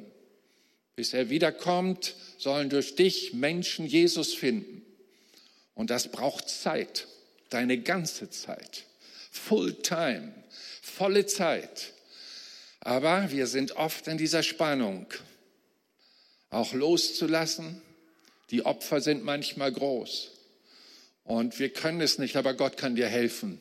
Bis 0.97 1.13
er 1.13 1.29
wiederkommt, 1.29 2.15
sollen 2.39 2.71
durch 2.71 2.97
dich 2.97 3.35
Menschen 3.35 3.87
Jesus 3.87 4.33
finden. 4.33 4.82
Und 5.75 5.91
das 5.91 6.09
braucht 6.09 6.49
Zeit, 6.49 7.07
deine 7.51 7.79
ganze 7.79 8.31
Zeit, 8.31 8.85
Full 9.31 9.83
Time, 9.83 10.33
volle 10.83 11.27
Zeit. 11.27 11.93
Aber 12.81 13.31
wir 13.31 13.47
sind 13.47 13.77
oft 13.77 14.09
in 14.09 14.19
dieser 14.19 14.43
Spannung 14.43 15.07
auch 16.51 16.75
loszulassen. 16.75 17.81
Die 18.51 18.67
Opfer 18.67 19.01
sind 19.01 19.25
manchmal 19.25 19.73
groß. 19.73 20.31
Und 21.25 21.59
wir 21.59 21.71
können 21.71 22.01
es 22.01 22.19
nicht, 22.19 22.37
aber 22.37 22.55
Gott 22.55 22.77
kann 22.77 22.97
dir 22.97 23.09
helfen, 23.09 23.61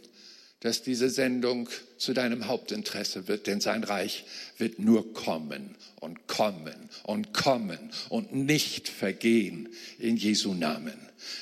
dass 0.62 0.84
diese 0.84 1.10
Sendung 1.10 1.70
zu 1.98 2.14
deinem 2.14 2.48
Hauptinteresse 2.48 3.28
wird, 3.28 3.48
denn 3.48 3.62
sein 3.62 3.84
Reich 3.84 4.26
wird 4.58 4.80
nur 4.80 5.14
kommen 5.14 5.76
und 6.00 6.28
kommen 6.28 6.90
und 7.04 7.34
kommen 7.34 7.92
und 8.10 8.34
nicht 8.34 8.88
vergehen 8.88 9.70
in 10.00 10.18
Jesu 10.18 10.54
Namen. 10.54 10.98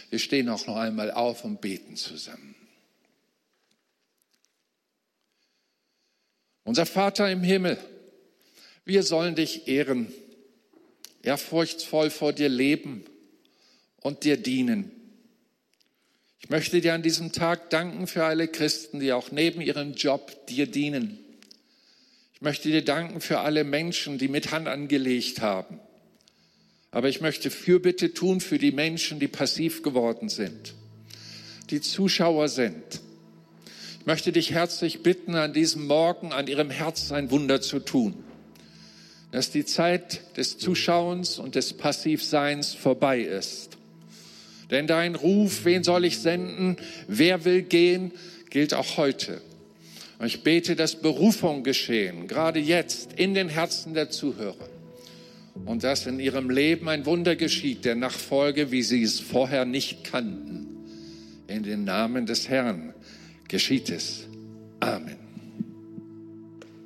Wir 0.09 0.19
stehen 0.19 0.49
auch 0.49 0.67
noch 0.67 0.77
einmal 0.77 1.11
auf 1.11 1.45
und 1.45 1.61
beten 1.61 1.95
zusammen. 1.95 2.55
Unser 6.63 6.85
Vater 6.85 7.29
im 7.29 7.41
Himmel, 7.41 7.77
wir 8.85 9.03
sollen 9.03 9.35
dich 9.35 9.67
ehren 9.67 10.11
ehrfurchtsvoll 11.23 12.09
vor 12.09 12.33
dir 12.33 12.49
leben 12.49 13.03
und 13.97 14.23
dir 14.23 14.37
dienen. 14.37 14.91
Ich 16.41 16.49
möchte 16.49 16.81
dir 16.81 16.93
an 16.93 17.03
diesem 17.03 17.31
Tag 17.31 17.69
danken 17.69 18.07
für 18.07 18.25
alle 18.25 18.47
Christen, 18.47 18.99
die 18.99 19.13
auch 19.13 19.31
neben 19.31 19.61
ihrem 19.61 19.93
Job 19.93 20.47
dir 20.47 20.67
dienen. 20.67 21.19
Ich 22.33 22.41
möchte 22.41 22.69
dir 22.69 22.83
danken 22.83 23.21
für 23.21 23.39
alle 23.39 23.63
Menschen, 23.63 24.17
die 24.17 24.27
mit 24.27 24.51
Hand 24.51 24.67
angelegt 24.67 25.41
haben. 25.41 25.79
Aber 26.91 27.09
ich 27.09 27.21
möchte 27.21 27.51
Fürbitte 27.51 28.13
tun 28.13 28.41
für 28.41 28.57
die 28.57 28.71
Menschen, 28.71 29.19
die 29.19 29.27
passiv 29.27 29.83
geworden 29.83 30.29
sind, 30.29 30.73
die 31.69 31.81
Zuschauer 31.81 32.47
sind. 32.47 33.01
Ich 33.99 34.05
möchte 34.05 34.31
dich 34.31 34.51
herzlich 34.51 35.03
bitten, 35.03 35.35
an 35.35 35.53
diesem 35.53 35.85
Morgen 35.85 36.31
an 36.31 36.47
ihrem 36.47 36.71
Herz 36.71 37.11
ein 37.11 37.29
Wunder 37.29 37.61
zu 37.61 37.79
tun 37.79 38.23
dass 39.31 39.51
die 39.51 39.65
Zeit 39.65 40.37
des 40.37 40.57
Zuschauens 40.57 41.39
und 41.39 41.55
des 41.55 41.73
Passivseins 41.73 42.73
vorbei 42.73 43.21
ist. 43.21 43.77
Denn 44.69 44.87
dein 44.87 45.15
Ruf, 45.15 45.65
wen 45.65 45.83
soll 45.83 46.05
ich 46.05 46.19
senden, 46.19 46.77
wer 47.07 47.45
will 47.45 47.63
gehen, 47.63 48.11
gilt 48.49 48.73
auch 48.73 48.97
heute. 48.97 49.41
Und 50.19 50.27
ich 50.27 50.43
bete, 50.43 50.75
dass 50.75 50.95
Berufung 50.95 51.63
geschehen, 51.63 52.27
gerade 52.27 52.59
jetzt 52.59 53.13
in 53.13 53.33
den 53.33 53.49
Herzen 53.49 53.93
der 53.93 54.09
Zuhörer. 54.09 54.69
Und 55.65 55.83
dass 55.83 56.05
in 56.05 56.19
ihrem 56.19 56.49
Leben 56.49 56.87
ein 56.87 57.05
Wunder 57.05 57.35
geschieht, 57.35 57.85
der 57.85 57.95
Nachfolge, 57.95 58.71
wie 58.71 58.83
sie 58.83 59.03
es 59.03 59.19
vorher 59.19 59.65
nicht 59.65 60.03
kannten. 60.03 60.67
In 61.47 61.63
den 61.63 61.83
Namen 61.83 62.25
des 62.25 62.47
Herrn 62.47 62.93
geschieht 63.47 63.89
es. 63.89 64.27
Amen. 64.79 65.28